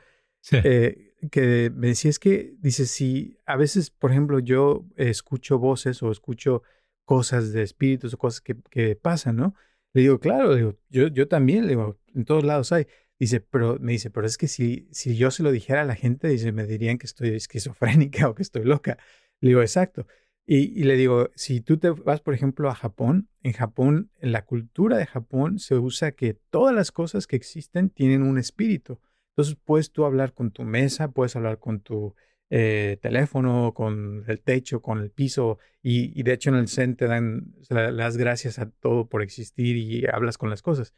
eh, 0.51 1.13
que 1.31 1.71
me 1.73 1.87
decía 1.87 2.09
es 2.09 2.19
que, 2.19 2.53
dice, 2.59 2.85
si 2.85 3.37
a 3.45 3.55
veces, 3.57 3.89
por 3.89 4.11
ejemplo, 4.11 4.39
yo 4.39 4.85
escucho 4.95 5.59
voces 5.59 6.01
o 6.03 6.11
escucho 6.11 6.63
cosas 7.05 7.53
de 7.53 7.63
espíritus 7.63 8.13
o 8.13 8.17
cosas 8.17 8.41
que, 8.41 8.55
que 8.69 8.95
pasan, 8.95 9.37
¿no? 9.37 9.55
Le 9.93 10.01
digo, 10.01 10.19
claro, 10.19 10.55
digo, 10.55 10.77
yo, 10.89 11.07
yo 11.07 11.27
también, 11.27 11.63
le 11.63 11.69
digo, 11.69 11.99
en 12.13 12.25
todos 12.25 12.43
lados 12.43 12.71
hay. 12.71 12.87
Dice, 13.19 13.39
pero 13.39 13.77
me 13.79 13.93
dice, 13.93 14.11
pero 14.11 14.27
es 14.27 14.37
que 14.37 14.47
si, 14.47 14.87
si 14.91 15.17
yo 15.17 15.31
se 15.31 15.41
lo 15.41 15.51
dijera 15.51 15.81
a 15.81 15.85
la 15.85 15.95
gente, 15.95 16.27
dice, 16.27 16.51
me 16.51 16.67
dirían 16.67 16.99
que 16.99 17.07
estoy 17.07 17.29
esquizofrénica 17.29 18.29
o 18.29 18.35
que 18.35 18.43
estoy 18.43 18.63
loca. 18.63 18.97
Le 19.39 19.49
digo, 19.49 19.61
exacto. 19.61 20.05
Y, 20.45 20.79
y, 20.79 20.83
le 20.83 20.95
digo, 20.95 21.31
si 21.35 21.61
tú 21.61 21.77
te 21.77 21.89
vas, 21.89 22.21
por 22.21 22.33
ejemplo, 22.33 22.69
a 22.69 22.75
Japón, 22.75 23.29
en 23.41 23.53
Japón, 23.53 24.11
en 24.19 24.31
la 24.31 24.45
cultura 24.45 24.97
de 24.97 25.05
Japón 25.05 25.59
se 25.59 25.75
usa 25.75 26.11
que 26.11 26.35
todas 26.35 26.75
las 26.75 26.91
cosas 26.91 27.27
que 27.27 27.35
existen 27.35 27.89
tienen 27.89 28.23
un 28.23 28.37
espíritu. 28.37 28.99
Entonces 29.37 29.55
puedes 29.63 29.91
tú 29.91 30.03
hablar 30.05 30.33
con 30.33 30.49
tu 30.49 30.63
mesa, 30.63 31.11
puedes 31.11 31.35
hablar 31.35 31.59
con 31.59 31.81
tu 31.81 32.15
eh, 32.49 32.97
teléfono, 33.03 33.71
con 33.75 34.23
el 34.27 34.41
techo, 34.41 34.81
con 34.81 34.99
el 34.99 35.11
piso, 35.11 35.59
y, 35.83 36.23
de 36.23 36.33
hecho 36.33 36.49
en 36.49 36.55
el 36.55 36.67
Zen 36.67 36.95
te 36.95 37.05
dan 37.05 37.53
las 37.69 38.17
gracias 38.17 38.57
a 38.57 38.71
todo 38.71 39.07
por 39.07 39.21
existir 39.21 39.77
y 39.77 40.07
hablas 40.07 40.39
con 40.39 40.49
las 40.49 40.63
cosas. 40.63 40.95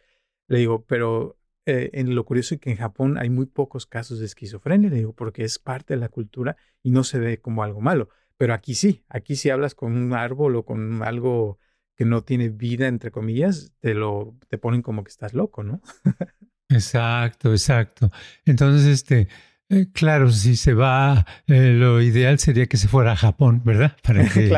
Le 0.47 0.59
digo, 0.59 0.85
pero 0.85 1.37
eh, 1.65 1.89
en 1.93 2.15
lo 2.15 2.23
curioso 2.23 2.55
es 2.55 2.61
que 2.61 2.71
en 2.71 2.77
Japón 2.77 3.17
hay 3.17 3.29
muy 3.29 3.45
pocos 3.45 3.85
casos 3.85 4.19
de 4.19 4.25
esquizofrenia, 4.27 4.89
le 4.89 4.97
digo, 4.97 5.13
porque 5.13 5.43
es 5.43 5.59
parte 5.59 5.95
de 5.95 5.99
la 5.99 6.09
cultura 6.09 6.55
y 6.81 6.91
no 6.91 7.03
se 7.03 7.19
ve 7.19 7.39
como 7.41 7.63
algo 7.63 7.81
malo. 7.81 8.09
Pero 8.37 8.53
aquí 8.53 8.73
sí, 8.73 9.03
aquí 9.09 9.35
si 9.35 9.49
hablas 9.49 9.75
con 9.75 9.97
un 9.97 10.13
árbol 10.13 10.55
o 10.55 10.63
con 10.65 11.03
algo 11.03 11.59
que 11.97 12.05
no 12.05 12.23
tiene 12.23 12.47
vida, 12.49 12.87
entre 12.87 13.11
comillas, 13.11 13.73
te 13.81 13.93
lo 13.93 14.37
te 14.47 14.57
ponen 14.57 14.81
como 14.81 15.03
que 15.03 15.09
estás 15.09 15.33
loco, 15.33 15.63
¿no? 15.63 15.81
exacto, 16.69 17.51
exacto. 17.51 18.11
Entonces, 18.45 18.87
este, 18.87 19.27
eh, 19.69 19.87
claro, 19.91 20.31
si 20.31 20.55
se 20.55 20.73
va, 20.73 21.25
eh, 21.47 21.73
lo 21.73 22.01
ideal 22.01 22.39
sería 22.39 22.67
que 22.67 22.77
se 22.77 22.87
fuera 22.87 23.13
a 23.13 23.15
Japón, 23.15 23.61
¿verdad? 23.63 23.95
Para 24.03 24.27
que 24.27 24.51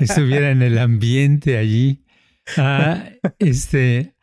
estuviera 0.00 0.50
en 0.50 0.62
el 0.62 0.78
ambiente 0.78 1.58
allí. 1.58 2.04
Ah, 2.56 3.04
este, 3.38 4.14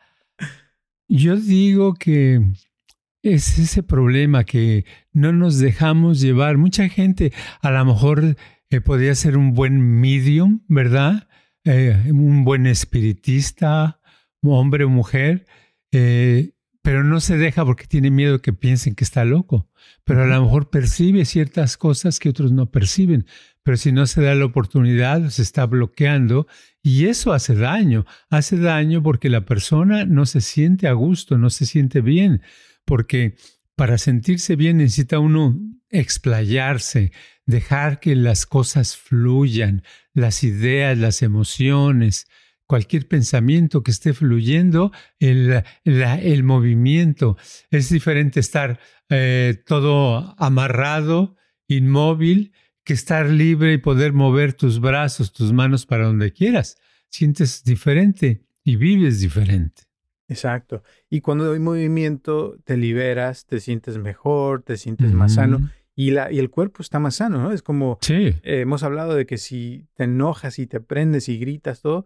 yo 1.08 1.36
digo 1.36 1.94
que 1.94 2.42
es 3.22 3.58
ese 3.58 3.82
problema 3.82 4.44
que 4.44 4.84
no 5.12 5.32
nos 5.32 5.58
dejamos 5.58 6.20
llevar. 6.20 6.58
Mucha 6.58 6.88
gente 6.88 7.32
a 7.60 7.70
lo 7.70 7.84
mejor 7.84 8.36
eh, 8.70 8.80
podría 8.80 9.14
ser 9.14 9.36
un 9.36 9.52
buen 9.52 9.80
medium, 9.80 10.62
¿verdad? 10.68 11.28
Eh, 11.64 12.10
un 12.10 12.44
buen 12.44 12.66
espiritista, 12.66 14.00
hombre 14.42 14.84
o 14.84 14.88
mujer, 14.88 15.46
eh, 15.92 16.52
pero 16.86 17.02
no 17.02 17.18
se 17.18 17.36
deja 17.36 17.64
porque 17.64 17.88
tiene 17.88 18.12
miedo 18.12 18.40
que 18.40 18.52
piensen 18.52 18.94
que 18.94 19.02
está 19.02 19.24
loco. 19.24 19.68
Pero 20.04 20.22
a 20.22 20.26
lo 20.26 20.40
mejor 20.40 20.70
percibe 20.70 21.24
ciertas 21.24 21.76
cosas 21.76 22.20
que 22.20 22.28
otros 22.28 22.52
no 22.52 22.70
perciben. 22.70 23.26
Pero 23.64 23.76
si 23.76 23.90
no 23.90 24.06
se 24.06 24.22
da 24.22 24.36
la 24.36 24.44
oportunidad, 24.44 25.28
se 25.30 25.42
está 25.42 25.66
bloqueando 25.66 26.46
y 26.84 27.06
eso 27.06 27.32
hace 27.32 27.56
daño. 27.56 28.06
Hace 28.30 28.56
daño 28.56 29.02
porque 29.02 29.30
la 29.30 29.44
persona 29.44 30.04
no 30.04 30.26
se 30.26 30.40
siente 30.40 30.86
a 30.86 30.92
gusto, 30.92 31.38
no 31.38 31.50
se 31.50 31.66
siente 31.66 32.02
bien, 32.02 32.42
porque 32.84 33.34
para 33.74 33.98
sentirse 33.98 34.54
bien 34.54 34.76
necesita 34.76 35.18
uno 35.18 35.58
explayarse, 35.90 37.10
dejar 37.46 37.98
que 37.98 38.14
las 38.14 38.46
cosas 38.46 38.96
fluyan, 38.96 39.82
las 40.14 40.44
ideas, 40.44 40.96
las 40.96 41.22
emociones, 41.22 42.28
cualquier 42.66 43.08
pensamiento 43.08 43.82
que 43.82 43.90
esté 43.90 44.12
fluyendo, 44.12 44.92
el, 45.18 45.62
el 45.84 46.42
movimiento. 46.42 47.36
Es 47.70 47.88
diferente 47.90 48.40
estar 48.40 48.80
eh, 49.08 49.62
todo 49.66 50.34
amarrado, 50.38 51.36
inmóvil, 51.68 52.52
que 52.84 52.92
estar 52.92 53.28
libre 53.28 53.74
y 53.74 53.78
poder 53.78 54.12
mover 54.12 54.52
tus 54.52 54.80
brazos, 54.80 55.32
tus 55.32 55.52
manos 55.52 55.86
para 55.86 56.06
donde 56.06 56.32
quieras. 56.32 56.76
Sientes 57.08 57.64
diferente 57.64 58.44
y 58.64 58.76
vives 58.76 59.20
diferente. 59.20 59.82
Exacto. 60.28 60.82
Y 61.08 61.20
cuando 61.20 61.52
hay 61.52 61.60
movimiento, 61.60 62.56
te 62.64 62.76
liberas, 62.76 63.46
te 63.46 63.60
sientes 63.60 63.98
mejor, 63.98 64.62
te 64.62 64.76
sientes 64.76 65.12
más 65.12 65.34
sano 65.34 65.70
y, 65.96 66.10
la, 66.10 66.30
y 66.30 66.38
el 66.38 66.50
cuerpo 66.50 66.82
está 66.82 66.98
más 66.98 67.16
sano, 67.16 67.42
¿no? 67.42 67.52
Es 67.52 67.62
como 67.62 67.98
sí. 68.02 68.34
Eh, 68.42 68.60
hemos 68.60 68.82
hablado 68.82 69.14
de 69.14 69.24
que 69.24 69.38
si 69.38 69.86
te 69.94 70.04
enojas 70.04 70.58
y 70.58 70.66
te 70.66 70.80
prendes 70.80 71.28
y 71.30 71.38
gritas 71.38 71.80
todo, 71.80 72.04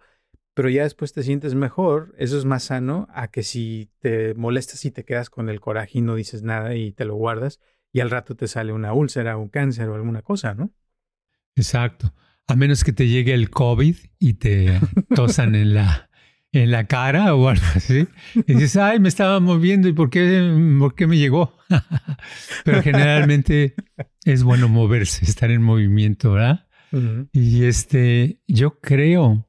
pero 0.61 0.68
ya 0.68 0.83
después 0.83 1.14
te 1.14 1.23
sientes 1.23 1.55
mejor, 1.55 2.14
eso 2.18 2.37
es 2.37 2.44
más 2.44 2.64
sano 2.64 3.09
a 3.14 3.29
que 3.29 3.42
si 3.42 3.88
te 3.99 4.35
molestas 4.35 4.85
y 4.85 4.90
te 4.90 5.07
quedas 5.07 5.31
con 5.31 5.49
el 5.49 5.59
coraje 5.59 6.01
y 6.01 6.03
no 6.03 6.16
dices 6.16 6.42
nada 6.42 6.75
y 6.75 6.92
te 6.92 7.07
lo 7.07 7.14
guardas, 7.14 7.61
y 7.94 8.01
al 8.01 8.11
rato 8.11 8.37
te 8.37 8.46
sale 8.46 8.75
una 8.75 8.92
úlcera, 8.92 9.38
un 9.38 9.49
cáncer 9.49 9.88
o 9.88 9.94
alguna 9.94 10.20
cosa, 10.20 10.53
¿no? 10.53 10.70
Exacto. 11.57 12.12
A 12.46 12.57
menos 12.57 12.85
que 12.85 12.92
te 12.92 13.09
llegue 13.09 13.33
el 13.33 13.49
COVID 13.49 13.96
y 14.18 14.35
te 14.35 14.79
tosan 15.16 15.55
en 15.55 15.73
la, 15.73 16.11
en 16.53 16.70
la 16.70 16.87
cara 16.87 17.35
o 17.35 17.49
algo 17.49 17.64
así. 17.75 18.07
Y 18.35 18.53
dices, 18.53 18.77
ay, 18.77 19.01
me 19.01 19.09
estaba 19.09 19.40
moviendo 19.40 19.88
y 19.88 19.94
¿por 19.94 20.11
qué, 20.11 20.77
por 20.79 20.94
qué 20.94 21.07
me 21.07 21.16
llegó? 21.16 21.57
Pero 22.66 22.83
generalmente 22.83 23.77
es 24.27 24.42
bueno 24.42 24.68
moverse, 24.68 25.25
estar 25.25 25.51
en 25.51 25.62
movimiento, 25.62 26.33
¿verdad? 26.33 26.66
Y 27.33 27.64
este, 27.64 28.42
yo 28.46 28.79
creo 28.79 29.46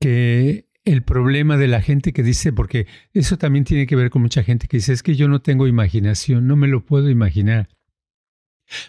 que 0.00 0.66
el 0.84 1.02
problema 1.02 1.56
de 1.56 1.68
la 1.68 1.82
gente 1.82 2.12
que 2.12 2.22
dice, 2.22 2.52
porque 2.52 2.86
eso 3.12 3.38
también 3.38 3.64
tiene 3.64 3.86
que 3.86 3.96
ver 3.96 4.10
con 4.10 4.22
mucha 4.22 4.42
gente 4.42 4.66
que 4.66 4.78
dice, 4.78 4.92
es 4.92 5.02
que 5.02 5.14
yo 5.14 5.28
no 5.28 5.42
tengo 5.42 5.66
imaginación, 5.66 6.46
no 6.46 6.56
me 6.56 6.68
lo 6.68 6.84
puedo 6.84 7.10
imaginar. 7.10 7.68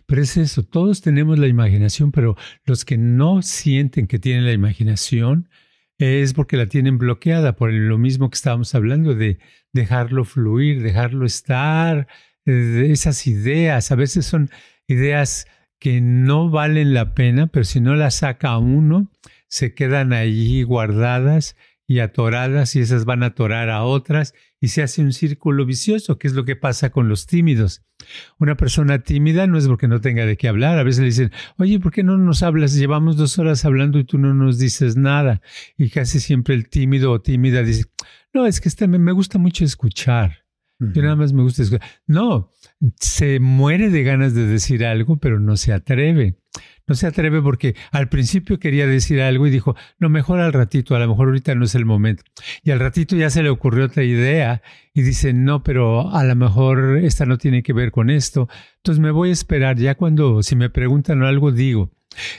Pero 0.05 0.21
es 0.21 0.37
eso, 0.37 0.63
todos 0.63 1.01
tenemos 1.01 1.39
la 1.39 1.47
imaginación, 1.47 2.11
pero 2.11 2.37
los 2.65 2.85
que 2.85 2.97
no 2.97 3.41
sienten 3.41 4.07
que 4.07 4.19
tienen 4.19 4.45
la 4.45 4.53
imaginación 4.53 5.49
es 5.97 6.33
porque 6.33 6.57
la 6.57 6.67
tienen 6.67 6.97
bloqueada 6.97 7.55
por 7.55 7.71
lo 7.71 7.97
mismo 7.97 8.29
que 8.29 8.35
estábamos 8.35 8.73
hablando 8.73 9.13
de 9.13 9.39
dejarlo 9.73 10.23
fluir, 10.23 10.81
dejarlo 10.81 11.25
estar, 11.25 12.07
de 12.45 12.91
esas 12.91 13.27
ideas, 13.27 13.91
a 13.91 13.95
veces 13.95 14.25
son 14.25 14.49
ideas 14.87 15.45
que 15.79 16.01
no 16.01 16.49
valen 16.49 16.93
la 16.93 17.13
pena, 17.13 17.47
pero 17.47 17.65
si 17.65 17.81
no 17.81 17.95
las 17.95 18.15
saca 18.15 18.57
uno, 18.57 19.11
se 19.51 19.73
quedan 19.73 20.13
allí 20.13 20.63
guardadas 20.63 21.57
y 21.85 21.99
atoradas 21.99 22.73
y 22.77 22.79
esas 22.79 23.03
van 23.03 23.21
a 23.21 23.27
atorar 23.27 23.69
a 23.69 23.83
otras 23.83 24.33
y 24.61 24.69
se 24.69 24.81
hace 24.81 25.01
un 25.01 25.11
círculo 25.11 25.65
vicioso, 25.65 26.17
que 26.17 26.27
es 26.27 26.33
lo 26.33 26.45
que 26.45 26.55
pasa 26.55 26.89
con 26.89 27.09
los 27.09 27.25
tímidos. 27.27 27.83
Una 28.39 28.55
persona 28.55 28.99
tímida 28.99 29.47
no 29.47 29.57
es 29.57 29.67
porque 29.67 29.89
no 29.89 29.99
tenga 29.99 30.25
de 30.25 30.37
qué 30.37 30.47
hablar. 30.47 30.79
A 30.79 30.83
veces 30.83 31.01
le 31.01 31.07
dicen, 31.07 31.31
oye, 31.57 31.81
¿por 31.81 31.91
qué 31.91 32.01
no 32.01 32.17
nos 32.17 32.43
hablas? 32.43 32.73
Llevamos 32.75 33.17
dos 33.17 33.37
horas 33.39 33.65
hablando 33.65 33.99
y 33.99 34.05
tú 34.05 34.17
no 34.17 34.33
nos 34.33 34.57
dices 34.57 34.95
nada. 34.95 35.41
Y 35.77 35.89
casi 35.89 36.21
siempre 36.21 36.55
el 36.55 36.69
tímido 36.69 37.11
o 37.11 37.21
tímida 37.21 37.61
dice, 37.61 37.85
no, 38.33 38.45
es 38.45 38.61
que 38.61 38.69
este, 38.69 38.87
me 38.87 39.11
gusta 39.11 39.37
mucho 39.37 39.65
escuchar. 39.65 40.40
Yo 40.93 41.03
nada 41.03 41.15
más 41.15 41.31
me 41.31 41.43
gusta 41.43 41.61
escuchar. 41.61 41.87
No, 42.07 42.49
se 42.99 43.39
muere 43.39 43.89
de 43.91 44.01
ganas 44.01 44.33
de 44.33 44.47
decir 44.47 44.83
algo, 44.83 45.17
pero 45.17 45.39
no 45.39 45.55
se 45.55 45.73
atreve. 45.73 46.39
No 46.87 46.95
se 46.95 47.05
atreve 47.05 47.39
porque 47.41 47.75
al 47.91 48.09
principio 48.09 48.59
quería 48.59 48.87
decir 48.87 49.21
algo 49.21 49.45
y 49.45 49.51
dijo, 49.51 49.75
no, 49.99 50.09
mejor 50.09 50.39
al 50.39 50.51
ratito, 50.51 50.95
a 50.95 50.99
lo 50.99 51.07
mejor 51.07 51.27
ahorita 51.27 51.53
no 51.53 51.65
es 51.65 51.75
el 51.75 51.85
momento. 51.85 52.23
Y 52.63 52.71
al 52.71 52.79
ratito 52.79 53.15
ya 53.15 53.29
se 53.29 53.43
le 53.43 53.49
ocurrió 53.49 53.85
otra 53.85 54.03
idea 54.03 54.63
y 54.93 55.03
dice, 55.03 55.33
no, 55.33 55.63
pero 55.63 56.11
a 56.11 56.23
lo 56.23 56.35
mejor 56.35 56.97
esta 56.97 57.25
no 57.27 57.37
tiene 57.37 57.61
que 57.61 57.73
ver 57.73 57.91
con 57.91 58.09
esto. 58.09 58.49
Entonces 58.77 58.99
me 58.99 59.11
voy 59.11 59.29
a 59.29 59.33
esperar, 59.33 59.77
ya 59.77 59.95
cuando, 59.95 60.41
si 60.41 60.55
me 60.55 60.69
preguntan 60.69 61.21
algo, 61.23 61.51
digo. 61.51 61.91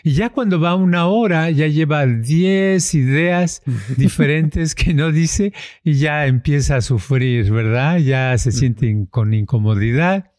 Y 0.02 0.12
ya 0.12 0.30
cuando 0.30 0.60
va 0.60 0.74
una 0.74 1.06
hora, 1.06 1.50
ya 1.50 1.66
lleva 1.66 2.06
10 2.06 2.94
ideas 2.94 3.62
diferentes 3.96 4.74
que 4.74 4.94
no 4.94 5.12
dice 5.12 5.52
y 5.82 5.94
ya 5.94 6.26
empieza 6.26 6.76
a 6.76 6.80
sufrir, 6.80 7.50
¿verdad? 7.50 7.98
Ya 7.98 8.36
se 8.38 8.52
siente 8.52 9.06
con 9.10 9.32
incomodidad 9.34 10.32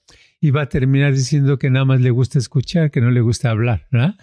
y 0.44 0.52
va 0.52 0.64
a 0.64 0.70
terminar 0.70 1.14
diciendo 1.14 1.58
que 1.58 1.70
nada 1.70 1.86
más 1.86 2.02
le 2.02 2.12
gusta 2.12 2.38
escuchar, 2.38 2.92
que 2.92 3.00
no 3.00 3.12
le 3.12 3.22
gusta 3.22 3.50
hablar, 3.50 3.88
¿verdad? 3.92 4.16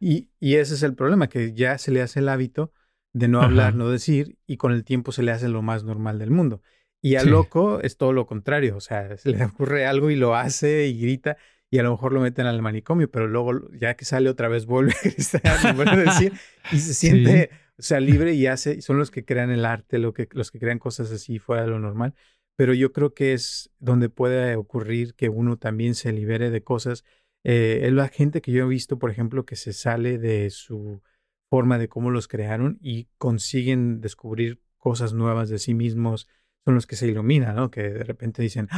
y, 0.00 0.28
ese 0.40 0.74
es 0.74 0.84
el 0.84 0.94
problema, 0.94 1.28
que 1.28 1.52
ya 1.52 1.78
se 1.78 1.90
le 1.90 2.00
hace 2.00 2.20
el 2.20 2.28
hábito 2.28 2.72
de 3.12 3.26
no 3.26 3.42
hablar, 3.42 3.74
no 3.74 3.90
decir, 3.90 4.38
y 4.46 4.56
con 4.56 4.72
el 4.72 4.84
tiempo 4.84 5.10
se 5.10 5.24
le 5.24 5.32
hace 5.32 5.48
lo 5.48 5.62
más 5.62 5.82
normal 5.82 6.20
del 6.20 6.30
mundo. 6.30 6.62
Y 7.02 7.16
al 7.16 7.28
loco 7.28 7.80
es 7.80 7.96
todo 7.96 8.12
lo 8.12 8.26
contrario, 8.26 8.76
o 8.76 8.80
sea, 8.80 9.16
se 9.16 9.30
le 9.30 9.44
ocurre 9.44 9.84
algo 9.84 10.10
y 10.10 10.16
lo 10.16 10.36
hace 10.36 10.86
y 10.86 11.00
grita, 11.00 11.36
y 11.70 11.78
a 11.78 11.82
lo 11.82 11.92
mejor 11.92 12.12
lo 12.12 12.20
meten 12.20 12.46
al 12.46 12.62
manicomio, 12.62 13.10
pero 13.10 13.28
luego 13.28 13.70
ya 13.72 13.94
que 13.94 14.04
sale 14.04 14.28
otra 14.28 14.48
vez 14.48 14.66
vuelve 14.66 14.92
a 15.44 15.96
decir, 15.96 16.32
y 16.72 16.78
se 16.78 16.94
siente, 16.94 17.50
o 17.78 17.82
sea, 17.82 18.00
libre 18.00 18.34
y 18.34 18.46
hace, 18.46 18.82
son 18.82 18.98
los 18.98 19.10
que 19.10 19.24
crean 19.24 19.50
el 19.50 19.64
arte, 19.64 19.98
lo 19.98 20.12
que, 20.12 20.28
los 20.32 20.50
que 20.50 20.58
crean 20.58 20.78
cosas 20.78 21.10
así 21.12 21.38
fuera 21.38 21.62
de 21.62 21.68
lo 21.68 21.78
normal 21.78 22.14
pero 22.60 22.74
yo 22.74 22.92
creo 22.92 23.14
que 23.14 23.32
es 23.32 23.70
donde 23.78 24.10
puede 24.10 24.54
ocurrir 24.54 25.14
que 25.14 25.30
uno 25.30 25.56
también 25.56 25.94
se 25.94 26.12
libere 26.12 26.50
de 26.50 26.62
cosas. 26.62 27.04
Eh, 27.42 27.80
es 27.84 27.92
la 27.94 28.08
gente 28.08 28.42
que 28.42 28.52
yo 28.52 28.66
he 28.66 28.68
visto, 28.68 28.98
por 28.98 29.10
ejemplo, 29.10 29.46
que 29.46 29.56
se 29.56 29.72
sale 29.72 30.18
de 30.18 30.50
su 30.50 31.00
forma 31.48 31.78
de 31.78 31.88
cómo 31.88 32.10
los 32.10 32.28
crearon 32.28 32.78
y 32.82 33.08
consiguen 33.16 34.02
descubrir 34.02 34.60
cosas 34.76 35.14
nuevas 35.14 35.48
de 35.48 35.58
sí 35.58 35.72
mismos, 35.72 36.28
son 36.64 36.74
los 36.74 36.86
que 36.86 36.96
se 36.96 37.08
iluminan, 37.08 37.56
¿no? 37.56 37.70
Que 37.70 37.82
de 37.82 38.04
repente 38.04 38.42
dicen, 38.42 38.68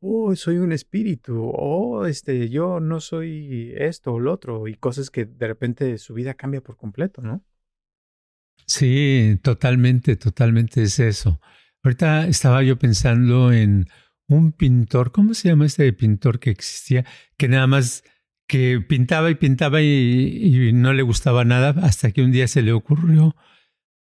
oh, 0.00 0.34
soy 0.36 0.58
un 0.58 0.72
espíritu, 0.72 1.50
oh, 1.54 2.06
este, 2.06 2.48
yo 2.48 2.80
no 2.80 3.00
soy 3.00 3.72
esto 3.76 4.14
o 4.14 4.20
lo 4.20 4.32
otro, 4.32 4.68
y 4.68 4.74
cosas 4.74 5.10
que 5.10 5.24
de 5.24 5.46
repente 5.46 5.98
su 5.98 6.14
vida 6.14 6.34
cambia 6.34 6.60
por 6.60 6.76
completo, 6.76 7.22
¿no? 7.22 7.44
Sí, 8.66 9.38
totalmente, 9.42 10.16
totalmente 10.16 10.82
es 10.82 11.00
eso. 11.00 11.40
Ahorita 11.82 12.28
estaba 12.28 12.62
yo 12.62 12.78
pensando 12.78 13.52
en 13.52 13.86
un 14.28 14.52
pintor, 14.52 15.10
¿cómo 15.12 15.34
se 15.34 15.48
llama 15.48 15.66
este 15.66 15.92
pintor 15.92 16.38
que 16.38 16.50
existía? 16.50 17.04
Que 17.36 17.48
nada 17.48 17.66
más 17.66 18.04
que 18.46 18.80
pintaba 18.80 19.30
y 19.30 19.34
pintaba 19.34 19.80
y, 19.82 20.72
no 20.72 20.92
le 20.92 21.02
gustaba 21.02 21.44
nada 21.44 21.70
hasta 21.84 22.12
que 22.12 22.22
un 22.22 22.32
día 22.32 22.48
se 22.48 22.62
le 22.62 22.72
ocurrió 22.72 23.34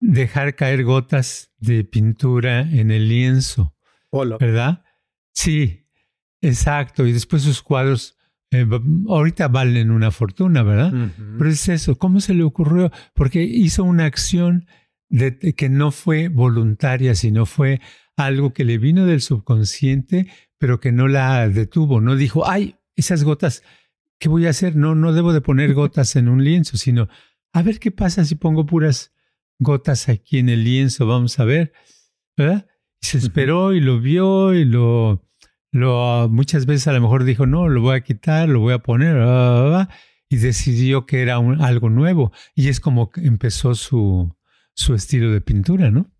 dejar 0.04 0.54
caer 0.54 0.84
gotas 0.84 1.50
de 1.58 1.82
pintura 1.84 2.60
en 2.60 2.90
el 2.90 3.08
lienzo. 3.08 3.74
¿Verdad? 4.38 4.84
Sí, 5.32 5.86
exacto. 6.40 7.06
Y 7.06 7.12
después 7.12 7.42
sus 7.42 7.62
cuadros 7.62 8.16
eh, 8.50 8.66
ahorita 9.08 9.48
valen 9.48 9.90
una 9.90 10.10
fortuna, 10.10 10.62
¿verdad? 10.62 10.92
Pero 11.38 11.50
es 11.50 11.68
eso, 11.68 11.96
¿cómo 11.96 12.20
se 12.20 12.34
le 12.34 12.44
ocurrió? 12.44 12.92
Porque 13.14 13.42
hizo 13.42 13.82
una 13.82 14.04
acción 14.04 14.66
de, 15.08 15.36
que 15.56 15.68
no 15.68 15.90
fue 15.90 16.28
voluntaria, 16.28 17.14
sino 17.14 17.46
fue 17.46 17.80
algo 18.16 18.52
que 18.52 18.64
le 18.64 18.78
vino 18.78 19.06
del 19.06 19.22
subconsciente, 19.22 20.28
pero 20.58 20.78
que 20.78 20.92
no 20.92 21.08
la 21.08 21.48
detuvo, 21.48 22.00
no 22.00 22.14
dijo, 22.14 22.48
ay, 22.48 22.76
esas 22.94 23.24
gotas, 23.24 23.64
¿qué 24.18 24.28
voy 24.28 24.46
a 24.46 24.50
hacer? 24.50 24.76
No, 24.76 24.94
no 24.94 25.12
debo 25.12 25.32
de 25.32 25.40
poner 25.40 25.74
gotas 25.74 26.14
en 26.14 26.28
un 26.28 26.44
lienzo, 26.44 26.76
sino, 26.76 27.08
a 27.52 27.62
ver 27.62 27.80
qué 27.80 27.90
pasa 27.90 28.24
si 28.24 28.36
pongo 28.36 28.66
puras 28.66 29.13
gotas 29.58 30.08
aquí 30.08 30.38
en 30.38 30.48
el 30.48 30.64
lienzo, 30.64 31.06
vamos 31.06 31.38
a 31.38 31.44
ver, 31.44 31.72
¿verdad? 32.36 32.66
Y 33.00 33.06
se 33.06 33.18
esperó 33.18 33.72
y 33.72 33.80
lo 33.80 34.00
vio 34.00 34.54
y 34.54 34.64
lo 34.64 35.24
lo, 35.74 36.28
muchas 36.30 36.66
veces 36.66 36.86
a 36.86 36.92
lo 36.92 37.00
mejor 37.00 37.24
dijo, 37.24 37.46
no, 37.46 37.68
lo 37.68 37.80
voy 37.80 37.96
a 37.96 38.00
quitar, 38.00 38.48
lo 38.48 38.60
voy 38.60 38.74
a 38.74 38.78
poner, 38.78 39.16
y 40.28 40.36
decidió 40.36 41.04
que 41.04 41.20
era 41.20 41.36
algo 41.36 41.90
nuevo. 41.90 42.30
Y 42.54 42.68
es 42.68 42.78
como 42.78 43.10
empezó 43.16 43.74
su, 43.74 44.32
su 44.74 44.94
estilo 44.94 45.32
de 45.32 45.40
pintura, 45.40 45.90
¿no? 45.90 46.12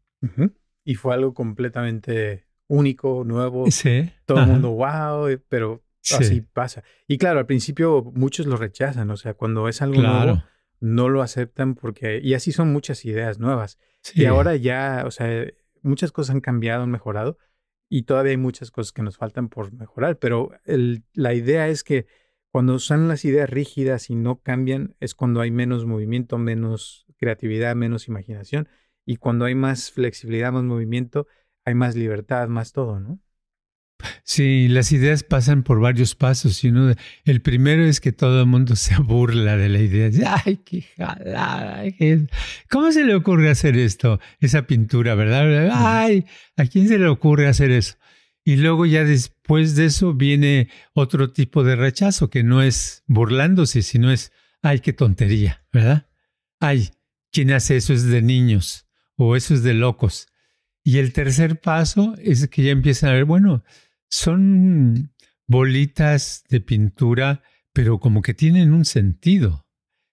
Y 0.84 0.96
fue 0.96 1.14
algo 1.14 1.34
completamente 1.34 2.48
único, 2.66 3.22
nuevo. 3.24 3.70
Sí. 3.70 4.10
Todo 4.26 4.40
el 4.40 4.48
mundo, 4.48 4.70
wow, 4.72 5.28
eh, 5.28 5.38
pero 5.48 5.84
así 6.10 6.40
pasa. 6.40 6.82
Y 7.06 7.16
claro, 7.16 7.38
al 7.38 7.46
principio 7.46 8.02
muchos 8.12 8.46
lo 8.46 8.56
rechazan, 8.56 9.08
o 9.10 9.16
sea, 9.16 9.34
cuando 9.34 9.68
es 9.68 9.80
algo 9.82 10.02
nuevo, 10.02 10.42
no 10.84 11.08
lo 11.08 11.22
aceptan 11.22 11.74
porque, 11.74 12.20
y 12.22 12.34
así 12.34 12.52
son 12.52 12.70
muchas 12.70 13.06
ideas 13.06 13.38
nuevas. 13.38 13.78
Y 14.14 14.26
ahora 14.26 14.54
ya, 14.54 15.04
o 15.06 15.10
sea, 15.10 15.46
muchas 15.80 16.12
cosas 16.12 16.34
han 16.34 16.42
cambiado, 16.42 16.82
han 16.82 16.90
mejorado, 16.90 17.38
y 17.88 18.02
todavía 18.02 18.32
hay 18.32 18.36
muchas 18.36 18.70
cosas 18.70 18.92
que 18.92 19.02
nos 19.02 19.16
faltan 19.16 19.48
por 19.48 19.72
mejorar, 19.72 20.18
pero 20.18 20.50
la 20.66 21.32
idea 21.32 21.68
es 21.68 21.84
que 21.84 22.06
cuando 22.52 22.78
son 22.78 23.08
las 23.08 23.24
ideas 23.24 23.48
rígidas 23.48 24.10
y 24.10 24.14
no 24.14 24.42
cambian, 24.42 24.94
es 25.00 25.14
cuando 25.14 25.40
hay 25.40 25.50
menos 25.50 25.86
movimiento, 25.86 26.36
menos 26.36 27.06
creatividad, 27.16 27.74
menos 27.74 28.06
imaginación, 28.06 28.68
y 29.06 29.16
cuando 29.16 29.46
hay 29.46 29.54
más 29.54 29.90
flexibilidad, 29.90 30.52
más 30.52 30.64
movimiento, 30.64 31.26
hay 31.64 31.74
más 31.74 31.96
libertad, 31.96 32.48
más 32.48 32.72
todo, 32.72 33.00
¿no? 33.00 33.20
Sí, 34.22 34.68
las 34.68 34.92
ideas 34.92 35.22
pasan 35.22 35.62
por 35.62 35.80
varios 35.80 36.14
pasos. 36.14 36.62
Y 36.64 36.68
uno, 36.68 36.94
el 37.24 37.40
primero 37.40 37.84
es 37.84 38.00
que 38.00 38.12
todo 38.12 38.40
el 38.40 38.46
mundo 38.46 38.76
se 38.76 38.96
burla 38.98 39.56
de 39.56 39.68
la 39.68 39.80
idea. 39.80 40.40
Ay, 40.44 40.58
qué 40.64 40.82
jalada. 40.96 41.82
¿Cómo 42.70 42.92
se 42.92 43.04
le 43.04 43.14
ocurre 43.14 43.50
hacer 43.50 43.76
esto? 43.76 44.20
Esa 44.40 44.66
pintura, 44.66 45.14
¿verdad? 45.14 45.70
Ay, 45.72 46.26
¿a 46.56 46.66
quién 46.66 46.88
se 46.88 46.98
le 46.98 47.06
ocurre 47.08 47.48
hacer 47.48 47.70
eso? 47.70 47.96
Y 48.44 48.56
luego 48.56 48.84
ya 48.84 49.04
después 49.04 49.74
de 49.74 49.86
eso 49.86 50.12
viene 50.12 50.68
otro 50.92 51.32
tipo 51.32 51.64
de 51.64 51.76
rechazo 51.76 52.28
que 52.28 52.42
no 52.42 52.62
es 52.62 53.02
burlándose, 53.06 53.80
sino 53.80 54.12
es, 54.12 54.32
ay, 54.60 54.80
qué 54.80 54.92
tontería, 54.92 55.64
¿verdad? 55.72 56.06
Ay, 56.60 56.90
¿quién 57.32 57.52
hace 57.52 57.76
eso? 57.76 57.94
Es 57.94 58.04
de 58.04 58.20
niños 58.20 58.86
o 59.16 59.36
eso 59.36 59.54
es 59.54 59.62
de 59.62 59.74
locos. 59.74 60.28
Y 60.82 60.98
el 60.98 61.14
tercer 61.14 61.58
paso 61.58 62.14
es 62.22 62.46
que 62.48 62.62
ya 62.62 62.70
empiezan 62.70 63.10
a 63.10 63.14
ver, 63.14 63.24
bueno, 63.24 63.64
son 64.14 65.12
bolitas 65.48 66.44
de 66.48 66.60
pintura, 66.60 67.42
pero 67.72 67.98
como 67.98 68.22
que 68.22 68.32
tienen 68.32 68.72
un 68.72 68.84
sentido. 68.84 69.66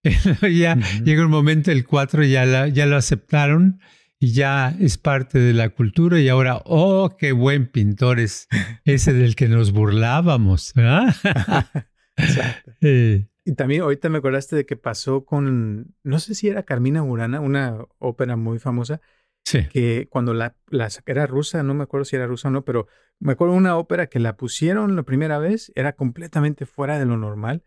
ya 0.41 0.75
llega 1.03 1.23
un 1.23 1.31
momento, 1.31 1.71
el 1.71 1.85
4 1.85 2.23
ya, 2.23 2.67
ya 2.67 2.85
lo 2.87 2.95
aceptaron 2.97 3.79
y 4.19 4.33
ya 4.33 4.75
es 4.79 4.97
parte 4.97 5.37
de 5.37 5.53
la 5.53 5.69
cultura 5.69 6.19
y 6.19 6.29
ahora, 6.29 6.63
oh, 6.65 7.15
qué 7.15 7.31
buen 7.31 7.67
pintor 7.67 8.19
es 8.19 8.47
ese 8.85 9.13
del 9.13 9.35
que 9.35 9.47
nos 9.47 9.71
burlábamos. 9.71 10.73
Exacto. 12.17 12.71
Eh. 12.81 13.27
y 13.45 13.53
también 13.53 13.81
ahorita 13.81 14.09
me 14.09 14.17
acordaste 14.17 14.55
de 14.55 14.65
que 14.65 14.77
pasó 14.77 15.25
con, 15.25 15.95
no 16.03 16.19
sé 16.19 16.33
si 16.33 16.47
era 16.47 16.63
Carmina 16.63 17.03
Burana, 17.03 17.39
una 17.39 17.77
ópera 17.99 18.35
muy 18.35 18.57
famosa, 18.57 18.99
que 19.43 20.07
cuando 20.09 20.33
la, 20.33 20.55
la, 20.69 20.89
era 21.05 21.27
rusa, 21.27 21.63
no 21.63 21.73
me 21.73 21.83
acuerdo 21.83 22.05
si 22.05 22.15
era 22.15 22.27
rusa 22.27 22.47
o 22.47 22.51
no, 22.51 22.63
pero 22.63 22.87
me 23.19 23.33
acuerdo 23.33 23.53
de 23.53 23.59
una 23.59 23.77
ópera 23.77 24.07
que 24.07 24.19
la 24.19 24.37
pusieron 24.37 24.95
la 24.95 25.03
primera 25.03 25.39
vez, 25.39 25.71
era 25.75 25.93
completamente 25.93 26.65
fuera 26.65 26.99
de 26.99 27.05
lo 27.05 27.17
normal 27.17 27.63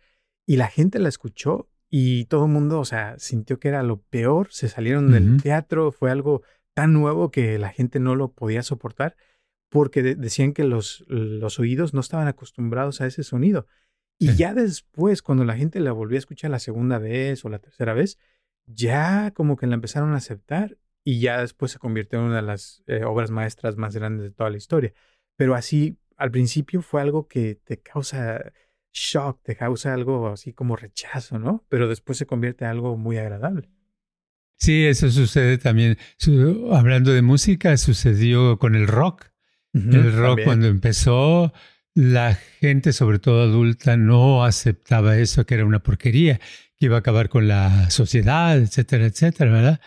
y 0.46 0.56
la 0.56 0.68
gente 0.68 0.98
la 0.98 1.08
escuchó 1.08 1.68
y 1.90 2.24
todo 2.26 2.46
el 2.46 2.52
mundo, 2.52 2.80
o 2.80 2.84
sea, 2.84 3.18
sintió 3.18 3.60
que 3.60 3.68
era 3.68 3.82
lo 3.82 4.00
peor, 4.02 4.48
se 4.50 4.68
salieron 4.68 5.12
del 5.12 5.40
teatro, 5.42 5.92
fue 5.92 6.10
algo 6.10 6.42
tan 6.74 6.92
nuevo 6.92 7.30
que 7.30 7.58
la 7.58 7.68
gente 7.68 8.00
no 8.00 8.16
lo 8.16 8.32
podía 8.32 8.62
soportar 8.62 9.16
porque 9.70 10.02
decían 10.02 10.52
que 10.52 10.64
los, 10.64 11.04
los 11.08 11.58
oídos 11.58 11.94
no 11.94 12.00
estaban 12.00 12.28
acostumbrados 12.28 13.00
a 13.00 13.06
ese 13.06 13.22
sonido. 13.22 13.66
Y 14.18 14.34
ya 14.36 14.54
después, 14.54 15.22
cuando 15.22 15.44
la 15.44 15.56
gente 15.56 15.80
la 15.80 15.92
volvió 15.92 16.16
a 16.16 16.18
escuchar 16.20 16.50
la 16.50 16.60
segunda 16.60 16.98
vez 16.98 17.44
o 17.44 17.48
la 17.48 17.58
tercera 17.58 17.94
vez, 17.94 18.18
ya 18.66 19.32
como 19.32 19.56
que 19.56 19.66
la 19.66 19.74
empezaron 19.74 20.12
a 20.14 20.18
aceptar 20.18 20.78
y 21.04 21.20
ya 21.20 21.40
después 21.40 21.70
se 21.70 21.78
convirtió 21.78 22.18
en 22.18 22.26
una 22.26 22.36
de 22.36 22.42
las 22.42 22.82
eh, 22.86 23.04
obras 23.04 23.30
maestras 23.30 23.76
más 23.76 23.94
grandes 23.94 24.24
de 24.24 24.30
toda 24.30 24.50
la 24.50 24.56
historia. 24.56 24.92
Pero 25.36 25.54
así, 25.54 25.98
al 26.16 26.30
principio 26.30 26.80
fue 26.80 27.02
algo 27.02 27.28
que 27.28 27.56
te 27.62 27.80
causa 27.80 28.52
shock, 28.92 29.42
te 29.42 29.54
causa 29.56 29.92
algo 29.92 30.28
así 30.28 30.52
como 30.52 30.76
rechazo, 30.76 31.38
¿no? 31.38 31.64
Pero 31.68 31.88
después 31.88 32.16
se 32.16 32.26
convierte 32.26 32.64
en 32.64 32.70
algo 32.70 32.96
muy 32.96 33.18
agradable. 33.18 33.68
Sí, 34.58 34.86
eso 34.86 35.10
sucede 35.10 35.58
también. 35.58 35.98
Hablando 36.72 37.12
de 37.12 37.22
música, 37.22 37.76
sucedió 37.76 38.58
con 38.58 38.74
el 38.74 38.86
rock. 38.86 39.26
el 39.74 40.16
rock 40.16 40.40
cuando 40.44 40.68
empezó, 40.68 41.52
la 41.94 42.34
gente, 42.34 42.92
sobre 42.92 43.18
todo 43.18 43.42
adulta, 43.42 43.96
no 43.96 44.44
aceptaba 44.44 45.18
eso, 45.18 45.44
que 45.44 45.54
era 45.54 45.66
una 45.66 45.82
porquería 45.82 46.40
que 46.78 46.86
iba 46.86 46.96
a 46.96 47.00
acabar 47.00 47.28
con 47.28 47.48
la 47.48 47.90
sociedad, 47.90 48.58
etcétera, 48.58 49.06
etcétera, 49.06 49.50
¿verdad? 49.50 49.80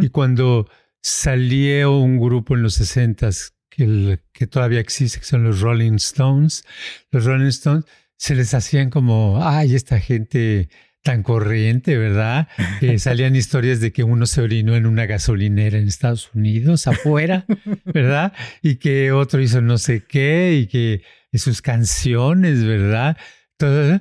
Y 0.00 0.08
cuando 0.08 0.68
salió 1.02 1.98
un 1.98 2.18
grupo 2.18 2.54
en 2.54 2.62
los 2.62 2.74
60 2.74 3.30
que, 3.68 4.20
que 4.32 4.46
todavía 4.46 4.80
existe, 4.80 5.20
que 5.20 5.24
son 5.24 5.44
los 5.44 5.60
Rolling 5.60 5.94
Stones, 5.94 6.64
los 7.10 7.24
Rolling 7.24 7.48
Stones 7.48 7.84
se 8.16 8.34
les 8.34 8.52
hacían 8.52 8.90
como, 8.90 9.38
ay, 9.42 9.74
esta 9.74 9.98
gente 9.98 10.68
tan 11.02 11.22
corriente, 11.22 11.96
¿verdad? 11.96 12.48
Que 12.78 12.98
salían 12.98 13.36
historias 13.36 13.80
de 13.80 13.92
que 13.92 14.04
uno 14.04 14.26
se 14.26 14.42
orinó 14.42 14.76
en 14.76 14.86
una 14.86 15.06
gasolinera 15.06 15.78
en 15.78 15.88
Estados 15.88 16.30
Unidos, 16.34 16.86
afuera, 16.86 17.46
¿verdad? 17.86 18.32
Y 18.62 18.76
que 18.76 19.12
otro 19.12 19.40
hizo 19.40 19.60
no 19.62 19.78
sé 19.78 20.04
qué, 20.06 20.58
y 20.62 20.66
que 20.66 21.02
sus 21.32 21.62
canciones, 21.62 22.64
¿verdad? 22.64 23.16
Todo. 23.56 24.00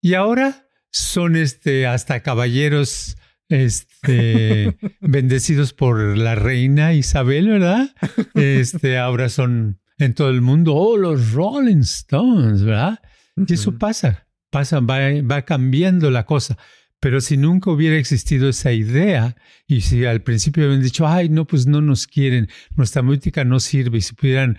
Y 0.00 0.14
ahora 0.14 0.68
son 0.90 1.36
este, 1.36 1.86
hasta 1.86 2.20
caballeros 2.20 3.16
este, 3.48 4.76
bendecidos 5.00 5.72
por 5.72 6.16
la 6.16 6.34
reina 6.34 6.94
Isabel, 6.94 7.48
¿verdad? 7.48 7.94
Este, 8.34 8.98
ahora 8.98 9.28
son 9.28 9.80
en 9.98 10.14
todo 10.14 10.30
el 10.30 10.40
mundo, 10.40 10.74
oh, 10.74 10.96
los 10.96 11.32
Rolling 11.32 11.80
Stones, 11.80 12.62
¿verdad? 12.62 13.00
Y 13.36 13.52
eso 13.52 13.78
pasa, 13.78 14.26
pasa, 14.50 14.80
va, 14.80 14.98
va 15.22 15.42
cambiando 15.42 16.10
la 16.10 16.24
cosa. 16.24 16.56
Pero 17.00 17.22
si 17.22 17.38
nunca 17.38 17.70
hubiera 17.70 17.96
existido 17.96 18.50
esa 18.50 18.72
idea 18.72 19.34
y 19.66 19.80
si 19.80 20.04
al 20.04 20.22
principio 20.22 20.64
habían 20.64 20.82
dicho, 20.82 21.06
ay, 21.06 21.30
no, 21.30 21.46
pues 21.46 21.66
no 21.66 21.80
nos 21.80 22.06
quieren, 22.06 22.48
nuestra 22.76 23.00
música 23.00 23.42
no 23.44 23.58
sirve, 23.58 23.98
y 23.98 24.00
si 24.02 24.14
pudieran 24.14 24.58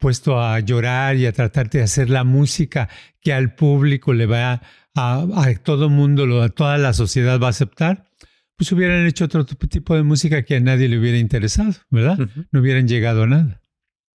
puesto 0.00 0.40
a 0.40 0.58
llorar 0.58 1.16
y 1.16 1.26
a 1.26 1.32
tratar 1.32 1.70
de 1.70 1.82
hacer 1.82 2.10
la 2.10 2.24
música 2.24 2.88
que 3.20 3.32
al 3.32 3.54
público 3.54 4.12
le 4.12 4.26
va 4.26 4.62
a, 4.94 5.26
a 5.34 5.54
todo 5.62 5.88
mundo, 5.88 6.42
a 6.42 6.48
toda 6.48 6.78
la 6.78 6.92
sociedad 6.92 7.38
va 7.38 7.48
a 7.48 7.50
aceptar, 7.50 8.10
pues 8.56 8.72
hubieran 8.72 9.06
hecho 9.06 9.26
otro 9.26 9.44
tipo 9.44 9.94
de 9.94 10.02
música 10.02 10.42
que 10.42 10.56
a 10.56 10.60
nadie 10.60 10.88
le 10.88 10.98
hubiera 10.98 11.18
interesado, 11.18 11.74
¿verdad? 11.90 12.18
No 12.50 12.60
hubieran 12.60 12.88
llegado 12.88 13.22
a 13.22 13.26
nada. 13.26 13.60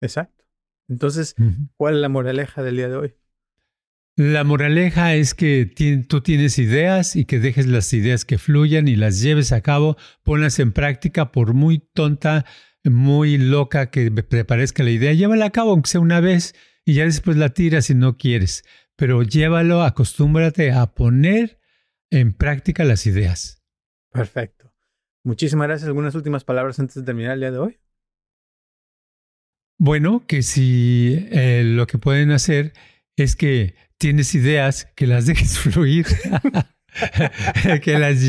Exacto. 0.02 0.44
Entonces, 0.90 1.36
¿cuál 1.78 1.96
es 1.96 2.02
la 2.02 2.10
moraleja 2.10 2.64
del 2.64 2.78
día 2.78 2.90
de 2.90 2.96
hoy? 2.96 3.14
La 4.16 4.44
moraleja 4.44 5.16
es 5.16 5.34
que 5.34 5.66
tú 6.08 6.22
tienes 6.22 6.60
ideas 6.60 7.16
y 7.16 7.26
que 7.26 7.40
dejes 7.40 7.68
las 7.68 7.92
ideas 7.94 8.26
que 8.26 8.38
fluyan 8.38 8.88
y 8.88 8.96
las 8.96 9.22
lleves 9.22 9.52
a 9.52 9.62
cabo, 9.62 9.98
ponlas 10.24 10.60
en 10.60 10.72
práctica 10.72 11.32
por 11.32 11.54
muy 11.54 11.80
tonta, 11.80 12.46
muy 12.84 13.38
loca 13.38 13.90
que 13.90 14.10
te 14.12 14.46
parezca 14.46 14.84
la 14.84 14.92
idea, 14.92 15.14
llévala 15.14 15.46
a 15.46 15.52
cabo 15.52 15.72
aunque 15.72 15.90
sea 15.90 16.02
una 16.02 16.20
vez 16.20 16.56
y 16.86 16.96
ya 16.96 17.06
después 17.06 17.38
la 17.38 17.50
tiras 17.50 17.86
si 17.86 17.96
no 17.96 18.18
quieres 18.18 18.64
pero 18.96 19.24
llévalo, 19.24 19.84
acostúmbrate 19.84 20.72
a 20.72 20.94
poner 20.94 21.60
en 22.12 22.34
práctica 22.34 22.84
las 22.84 23.06
ideas. 23.08 23.64
Perfecto. 24.12 24.72
Muchísimas 25.26 25.68
gracias. 25.68 25.88
¿Algunas 25.88 26.16
últimas 26.16 26.44
palabras 26.44 26.80
antes 26.80 26.96
de 26.96 27.04
terminar 27.04 27.34
el 27.34 27.40
día 27.40 27.52
de 27.52 27.58
hoy? 27.58 27.80
Bueno, 29.80 30.26
que 30.28 30.44
si 30.44 31.28
eh, 31.32 31.64
lo 31.66 31.88
que 31.88 31.98
pueden 31.98 32.32
hacer 32.32 32.74
es 33.18 33.36
que 33.36 33.76
tienes 33.98 34.36
ideas, 34.36 34.86
que 34.96 35.08
las 35.08 35.26
dejes 35.26 35.58
fluir. 35.60 36.06
que 37.82 38.00
las 38.00 38.20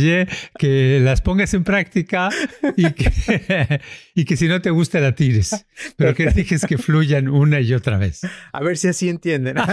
que 0.58 1.00
las 1.00 1.20
pongas 1.22 1.54
en 1.54 1.64
práctica 1.64 2.28
y 2.76 2.92
que, 2.92 3.80
y 4.14 4.24
que 4.24 4.36
si 4.36 4.48
no 4.48 4.60
te 4.60 4.70
gusta 4.70 5.00
la 5.00 5.14
tires, 5.14 5.66
pero 5.96 6.14
que 6.14 6.30
dejes 6.30 6.64
que 6.66 6.78
fluyan 6.78 7.28
una 7.28 7.60
y 7.60 7.74
otra 7.74 7.98
vez. 7.98 8.22
A 8.52 8.62
ver 8.62 8.76
si 8.76 8.88
así 8.88 9.08
entienden. 9.08 9.56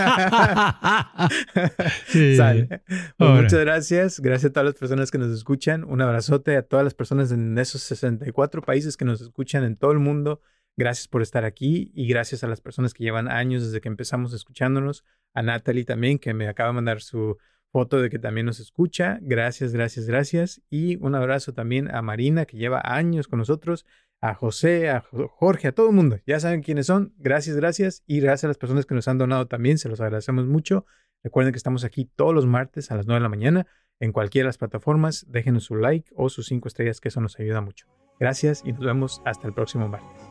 Pues 3.18 3.42
muchas 3.42 3.60
gracias. 3.60 4.20
Gracias 4.20 4.50
a 4.50 4.54
todas 4.54 4.66
las 4.66 4.76
personas 4.76 5.12
que 5.12 5.18
nos 5.18 5.32
escuchan. 5.32 5.84
Un 5.84 6.02
abrazote 6.02 6.56
a 6.56 6.64
todas 6.64 6.84
las 6.84 6.94
personas 6.94 7.32
en 7.32 7.58
esos 7.58 7.82
64 7.84 8.62
países 8.62 8.98
que 8.98 9.06
nos 9.06 9.22
escuchan 9.22 9.64
en 9.64 9.76
todo 9.76 9.92
el 9.92 10.00
mundo. 10.00 10.42
Gracias 10.78 11.08
por 11.08 11.22
estar 11.22 11.46
aquí 11.46 11.92
y 11.94 12.08
gracias 12.08 12.44
a 12.44 12.48
las 12.48 12.62
personas 12.62 12.94
que 12.94 13.04
llevan 13.04 13.30
años 13.30 13.64
desde 13.64 13.82
que 13.82 13.90
empezamos 13.90 14.34
escuchándonos. 14.34 15.04
A 15.34 15.42
Natalie 15.42 15.86
también, 15.86 16.20
que 16.20 16.34
me 16.34 16.48
acaba 16.48 16.70
de 16.70 16.76
mandar 16.76 17.02
su 17.02 17.38
foto 17.72 18.02
de 18.02 18.10
que 18.10 18.20
también 18.20 18.46
nos 18.46 18.60
escucha. 18.60 19.20
Gracias, 19.22 19.74
gracias, 19.74 20.06
gracias. 20.06 20.62
Y 20.70 20.98
un 20.98 21.16
abrazo 21.16 21.54
también 21.54 21.94
a 21.94 22.02
Marina, 22.02 22.46
que 22.46 22.58
lleva 22.58 22.82
años 22.84 23.28
con 23.28 23.40
nosotros, 23.40 23.86
a 24.22 24.36
José, 24.36 24.90
a 24.90 25.02
Jorge, 25.02 25.70
a 25.70 25.72
todo 25.72 25.90
el 25.90 25.96
mundo. 25.96 26.20
Ya 26.26 26.40
saben 26.40 26.62
quiénes 26.62 26.86
son. 26.86 27.14
Gracias, 27.18 27.56
gracias. 27.56 28.04
Y 28.06 28.20
gracias 28.20 28.46
a 28.46 28.48
las 28.50 28.58
personas 28.58 28.86
que 28.86 28.96
nos 28.96 29.08
han 29.08 29.18
donado 29.18 29.48
también. 29.48 29.78
Se 29.78 29.90
los 29.90 30.00
agradecemos 30.02 30.46
mucho. 30.46 30.86
Recuerden 31.24 31.54
que 31.54 31.58
estamos 31.58 31.84
aquí 31.84 32.06
todos 32.16 32.34
los 32.34 32.46
martes 32.46 32.92
a 32.92 32.96
las 32.96 33.08
9 33.08 33.20
de 33.20 33.24
la 33.24 33.30
mañana 33.30 33.68
en 34.00 34.12
cualquiera 34.12 34.46
de 34.46 34.50
las 34.50 34.58
plataformas. 34.58 35.26
Déjenos 35.30 35.66
su 35.66 35.76
like 35.76 36.12
o 36.16 36.30
sus 36.30 36.48
5 36.48 36.68
estrellas, 36.68 37.00
que 37.00 37.10
eso 37.10 37.22
nos 37.22 37.40
ayuda 37.40 37.62
mucho. 37.62 37.88
Gracias 38.20 38.64
y 38.66 38.74
nos 38.74 38.86
vemos 38.86 39.22
hasta 39.26 39.48
el 39.48 39.54
próximo 39.54 39.88
martes. 39.88 40.31